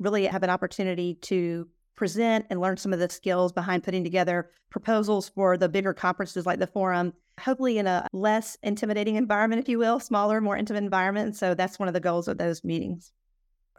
really 0.00 0.26
have 0.26 0.42
an 0.42 0.50
opportunity 0.50 1.14
to 1.22 1.68
present 1.94 2.44
and 2.50 2.60
learn 2.60 2.76
some 2.76 2.92
of 2.92 2.98
the 2.98 3.08
skills 3.08 3.52
behind 3.52 3.84
putting 3.84 4.02
together 4.02 4.50
proposals 4.68 5.28
for 5.28 5.56
the 5.56 5.68
bigger 5.68 5.94
conferences 5.94 6.44
like 6.44 6.58
the 6.58 6.66
forum, 6.66 7.12
hopefully 7.38 7.78
in 7.78 7.86
a 7.86 8.04
less 8.12 8.58
intimidating 8.64 9.14
environment, 9.14 9.62
if 9.62 9.68
you 9.68 9.78
will, 9.78 10.00
smaller, 10.00 10.40
more 10.40 10.56
intimate 10.56 10.82
environment. 10.82 11.36
So 11.36 11.54
that's 11.54 11.78
one 11.78 11.86
of 11.86 11.94
the 11.94 12.00
goals 12.00 12.26
of 12.26 12.38
those 12.38 12.64
meetings. 12.64 13.12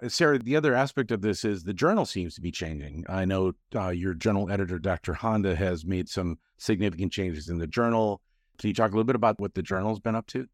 Uh, 0.02 0.08
Sara, 0.08 0.40
the 0.40 0.56
other 0.56 0.74
aspect 0.74 1.12
of 1.12 1.22
this 1.22 1.44
is 1.44 1.64
the 1.64 1.74
journal 1.74 2.06
seems 2.06 2.36
to 2.36 2.42
be 2.42 2.52
changing. 2.52 3.04
I 3.10 3.26
know 3.26 3.52
uh, 3.76 3.90
your 3.90 4.14
journal 4.14 4.50
editor, 4.50 4.80
Dr. 4.80 5.14
Honda, 5.14 5.58
has 5.58 5.84
made 5.84 6.08
some 6.08 6.38
significant 6.58 7.12
changes 7.12 7.50
in 7.50 7.58
the 7.58 7.68
journal. 7.68 8.22
Can 8.58 8.70
you 8.70 8.74
talk 8.74 8.92
a 8.92 8.94
little 8.94 9.04
bit 9.04 9.16
about 9.16 9.40
what 9.40 9.54
the 9.54 9.62
journal's 9.62 10.00
been 10.00 10.16
up 10.16 10.28
to? 10.28 10.48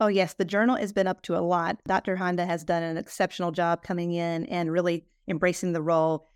Oh, 0.00 0.08
yes. 0.08 0.34
The 0.34 0.44
journal 0.44 0.76
has 0.76 0.92
been 0.92 1.06
up 1.06 1.22
to 1.22 1.36
a 1.36 1.40
lot. 1.40 1.78
Dr. 1.86 2.16
Honda 2.16 2.44
has 2.46 2.64
done 2.64 2.82
an 2.82 2.96
exceptional 2.96 3.52
job 3.52 3.82
coming 3.82 4.12
in 4.12 4.44
and 4.46 4.72
really 4.72 5.06
embracing 5.28 5.72
the 5.72 5.82
role. 5.82 6.28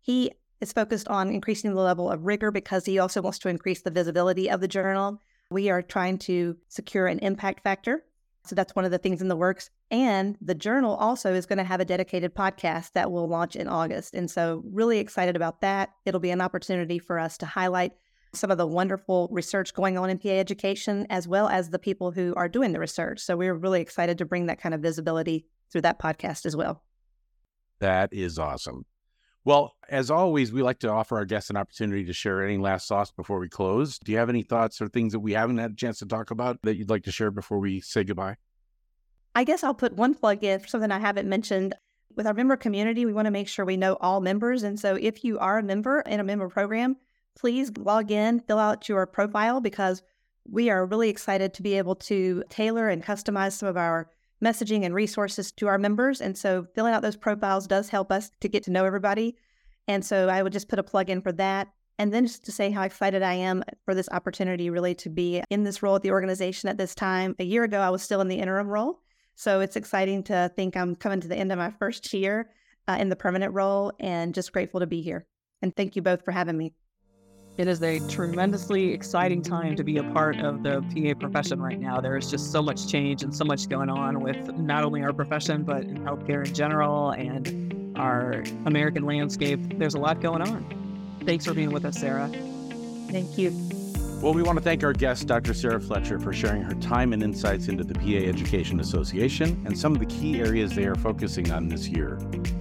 He 0.00 0.32
is 0.60 0.72
focused 0.72 1.08
on 1.08 1.30
increasing 1.30 1.74
the 1.74 1.80
level 1.80 2.10
of 2.10 2.24
rigor 2.24 2.50
because 2.50 2.84
he 2.84 2.98
also 2.98 3.22
wants 3.22 3.38
to 3.40 3.48
increase 3.48 3.82
the 3.82 3.90
visibility 3.90 4.50
of 4.50 4.60
the 4.60 4.68
journal. 4.68 5.20
We 5.50 5.70
are 5.70 5.82
trying 5.82 6.18
to 6.18 6.56
secure 6.68 7.06
an 7.06 7.20
impact 7.20 7.62
factor 7.62 8.04
So 8.46 8.54
that's 8.54 8.74
one 8.74 8.84
of 8.84 8.90
the 8.90 8.98
things 8.98 9.22
in 9.22 9.28
the 9.28 9.36
works. 9.36 9.70
And 9.90 10.36
the 10.40 10.54
journal 10.54 10.96
also 10.96 11.32
is 11.34 11.46
going 11.46 11.58
to 11.58 11.64
have 11.64 11.80
a 11.80 11.84
dedicated 11.84 12.34
podcast 12.34 12.92
that 12.92 13.12
will 13.12 13.28
launch 13.28 13.56
in 13.56 13.68
August. 13.68 14.14
And 14.14 14.30
so, 14.30 14.62
really 14.66 14.98
excited 14.98 15.36
about 15.36 15.60
that. 15.60 15.90
It'll 16.04 16.20
be 16.20 16.30
an 16.30 16.40
opportunity 16.40 16.98
for 16.98 17.18
us 17.18 17.38
to 17.38 17.46
highlight 17.46 17.92
some 18.34 18.50
of 18.50 18.58
the 18.58 18.66
wonderful 18.66 19.28
research 19.30 19.74
going 19.74 19.96
on 19.96 20.10
in 20.10 20.18
PA 20.18 20.28
education, 20.28 21.06
as 21.10 21.26
well 21.26 21.48
as 21.48 21.70
the 21.70 21.78
people 21.78 22.10
who 22.10 22.34
are 22.36 22.48
doing 22.48 22.72
the 22.72 22.80
research. 22.80 23.20
So, 23.20 23.36
we're 23.36 23.54
really 23.54 23.80
excited 23.80 24.18
to 24.18 24.24
bring 24.24 24.46
that 24.46 24.60
kind 24.60 24.74
of 24.74 24.80
visibility 24.80 25.46
through 25.70 25.82
that 25.82 25.98
podcast 25.98 26.46
as 26.46 26.56
well. 26.56 26.82
That 27.80 28.12
is 28.12 28.38
awesome. 28.38 28.84
Well, 29.44 29.76
as 29.90 30.10
always, 30.10 30.52
we 30.52 30.62
like 30.62 30.78
to 30.78 30.90
offer 30.90 31.16
our 31.16 31.26
guests 31.26 31.50
an 31.50 31.56
opportunity 31.56 32.04
to 32.04 32.14
share 32.14 32.42
any 32.42 32.56
last 32.56 32.88
thoughts 32.88 33.10
before 33.10 33.38
we 33.38 33.48
close. 33.50 33.98
Do 33.98 34.10
you 34.10 34.18
have 34.18 34.30
any 34.30 34.42
thoughts 34.42 34.80
or 34.80 34.88
things 34.88 35.12
that 35.12 35.20
we 35.20 35.32
haven't 35.32 35.58
had 35.58 35.72
a 35.72 35.76
chance 35.76 35.98
to 35.98 36.06
talk 36.06 36.30
about 36.30 36.58
that 36.62 36.76
you'd 36.76 36.88
like 36.88 37.04
to 37.04 37.12
share 37.12 37.30
before 37.30 37.58
we 37.58 37.80
say 37.80 38.04
goodbye? 38.04 38.36
I 39.34 39.44
guess 39.44 39.62
I'll 39.62 39.74
put 39.74 39.94
one 39.94 40.14
plug 40.14 40.42
in 40.44 40.60
for 40.60 40.68
something 40.68 40.90
I 40.90 40.98
haven't 40.98 41.28
mentioned. 41.28 41.74
With 42.16 42.26
our 42.26 42.32
member 42.32 42.56
community, 42.56 43.04
we 43.04 43.12
want 43.12 43.26
to 43.26 43.32
make 43.32 43.48
sure 43.48 43.64
we 43.64 43.76
know 43.76 43.98
all 44.00 44.20
members. 44.20 44.62
And 44.62 44.80
so 44.80 44.94
if 44.94 45.24
you 45.24 45.38
are 45.38 45.58
a 45.58 45.62
member 45.62 46.00
in 46.00 46.20
a 46.20 46.24
member 46.24 46.48
program, 46.48 46.96
please 47.36 47.70
log 47.76 48.10
in, 48.10 48.40
fill 48.40 48.58
out 48.58 48.88
your 48.88 49.06
profile 49.06 49.60
because 49.60 50.02
we 50.48 50.70
are 50.70 50.86
really 50.86 51.08
excited 51.08 51.54
to 51.54 51.62
be 51.62 51.78
able 51.78 51.94
to 51.94 52.44
tailor 52.48 52.88
and 52.88 53.02
customize 53.02 53.52
some 53.52 53.68
of 53.68 53.76
our 53.76 54.10
messaging 54.42 54.84
and 54.84 54.94
resources 54.94 55.52
to 55.52 55.66
our 55.66 55.78
members. 55.78 56.20
And 56.20 56.36
so 56.36 56.66
filling 56.74 56.92
out 56.92 57.02
those 57.02 57.16
profiles 57.16 57.66
does 57.66 57.88
help 57.88 58.12
us 58.12 58.30
to 58.40 58.48
get 58.48 58.62
to 58.64 58.70
know 58.70 58.84
everybody. 58.84 59.36
And 59.88 60.04
so 60.04 60.28
I 60.28 60.42
would 60.42 60.52
just 60.52 60.68
put 60.68 60.78
a 60.78 60.82
plug 60.82 61.10
in 61.10 61.22
for 61.22 61.32
that. 61.32 61.68
And 61.98 62.12
then 62.12 62.26
just 62.26 62.44
to 62.44 62.52
say 62.52 62.70
how 62.70 62.82
excited 62.82 63.22
I 63.22 63.34
am 63.34 63.62
for 63.84 63.94
this 63.94 64.08
opportunity 64.10 64.68
really 64.68 64.94
to 64.96 65.08
be 65.08 65.42
in 65.50 65.62
this 65.62 65.82
role 65.82 65.96
at 65.96 66.02
the 66.02 66.10
organization 66.10 66.68
at 66.68 66.76
this 66.76 66.94
time. 66.94 67.36
A 67.38 67.44
year 67.44 67.62
ago, 67.62 67.80
I 67.80 67.90
was 67.90 68.02
still 68.02 68.20
in 68.20 68.28
the 68.28 68.38
interim 68.38 68.68
role. 68.68 69.00
So 69.36 69.60
it's 69.60 69.76
exciting 69.76 70.22
to 70.24 70.50
think 70.56 70.76
I'm 70.76 70.96
coming 70.96 71.20
to 71.20 71.28
the 71.28 71.36
end 71.36 71.52
of 71.52 71.58
my 71.58 71.70
first 71.70 72.12
year 72.12 72.50
uh, 72.88 72.96
in 72.98 73.08
the 73.08 73.16
permanent 73.16 73.54
role 73.54 73.92
and 74.00 74.34
just 74.34 74.52
grateful 74.52 74.80
to 74.80 74.86
be 74.86 75.02
here. 75.02 75.26
And 75.62 75.74
thank 75.74 75.96
you 75.96 76.02
both 76.02 76.24
for 76.24 76.32
having 76.32 76.58
me. 76.58 76.74
It 77.56 77.68
is 77.68 77.80
a 77.84 78.00
tremendously 78.08 78.92
exciting 78.92 79.40
time 79.40 79.76
to 79.76 79.84
be 79.84 79.98
a 79.98 80.02
part 80.02 80.40
of 80.40 80.64
the 80.64 80.82
PA 80.92 81.16
profession 81.16 81.62
right 81.62 81.78
now. 81.78 82.00
There 82.00 82.16
is 82.16 82.28
just 82.28 82.50
so 82.50 82.60
much 82.60 82.88
change 82.88 83.22
and 83.22 83.32
so 83.32 83.44
much 83.44 83.68
going 83.68 83.88
on 83.88 84.20
with 84.20 84.58
not 84.58 84.82
only 84.82 85.04
our 85.04 85.12
profession, 85.12 85.62
but 85.62 85.84
in 85.84 85.98
healthcare 85.98 86.44
in 86.44 86.52
general 86.52 87.10
and 87.10 87.96
our 87.96 88.42
American 88.66 89.04
landscape. 89.04 89.60
There's 89.78 89.94
a 89.94 90.00
lot 90.00 90.20
going 90.20 90.42
on. 90.42 91.20
Thanks 91.24 91.44
for 91.46 91.54
being 91.54 91.70
with 91.70 91.84
us, 91.84 92.00
Sara. 92.00 92.28
Thank 93.12 93.38
you. 93.38 93.52
Well, 94.20 94.34
we 94.34 94.42
want 94.42 94.58
to 94.58 94.64
thank 94.64 94.82
our 94.82 94.92
guest, 94.92 95.28
Dr. 95.28 95.54
Sara 95.54 95.80
Fletcher, 95.80 96.18
for 96.18 96.32
sharing 96.32 96.62
her 96.62 96.74
time 96.74 97.12
and 97.12 97.22
insights 97.22 97.68
into 97.68 97.84
the 97.84 97.94
PA 97.94 98.26
Education 98.28 98.80
Association 98.80 99.62
and 99.64 99.78
some 99.78 99.92
of 99.92 100.00
the 100.00 100.06
key 100.06 100.40
areas 100.40 100.74
they 100.74 100.86
are 100.86 100.96
focusing 100.96 101.52
on 101.52 101.68
this 101.68 101.86
year. 101.86 102.18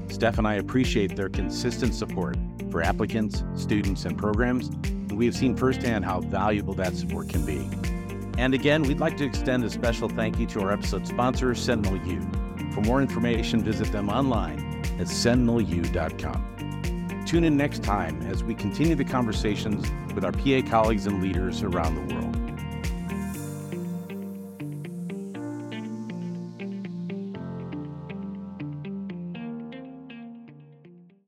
Steph 0.10 0.38
and 0.38 0.48
I 0.48 0.56
appreciate 0.56 1.16
their 1.16 1.30
consistent 1.30 1.96
support 1.96 2.38
for 2.74 2.82
applicants, 2.82 3.46
students, 3.54 4.04
and 4.04 4.18
programs, 4.18 4.70
and 4.84 5.16
we 5.16 5.28
have 5.28 5.36
seen 5.36 5.56
firsthand 5.56 6.04
how 6.04 6.22
valuable 6.22 6.74
that 6.74 6.96
support 6.96 7.30
can 7.30 7.46
be. 7.46 7.70
And 8.40 8.56
again, 8.56 8.82
we'd 8.82 9.00
like 9.00 9.16
to 9.18 9.26
extend 9.26 9.64
a 9.64 9.70
special 9.70 10.10
thank 10.10 10.40
you 10.40 10.48
to 10.48 10.62
our 10.62 10.72
episode 10.72 11.08
sponsor, 11.08 11.54
Sentinel 11.54 12.04
U. 12.08 12.20
For 12.74 12.82
more 12.82 13.00
information, 13.00 13.64
visit 13.64 13.92
them 13.92 14.10
online 14.10 14.58
at 15.00 15.06
sentinelu.com. 15.06 17.24
Tune 17.28 17.44
in 17.44 17.56
next 17.56 17.84
time 17.84 18.20
as 18.24 18.44
we 18.44 18.56
continue 18.56 18.96
the 18.96 19.06
conversations 19.06 19.92
with 20.16 20.26
our 20.26 20.32
PA 20.32 20.68
colleagues 20.68 21.06
and 21.06 21.22
leaders 21.22 21.62
around 21.62 21.94
the 21.94 22.16
world. 22.16 22.43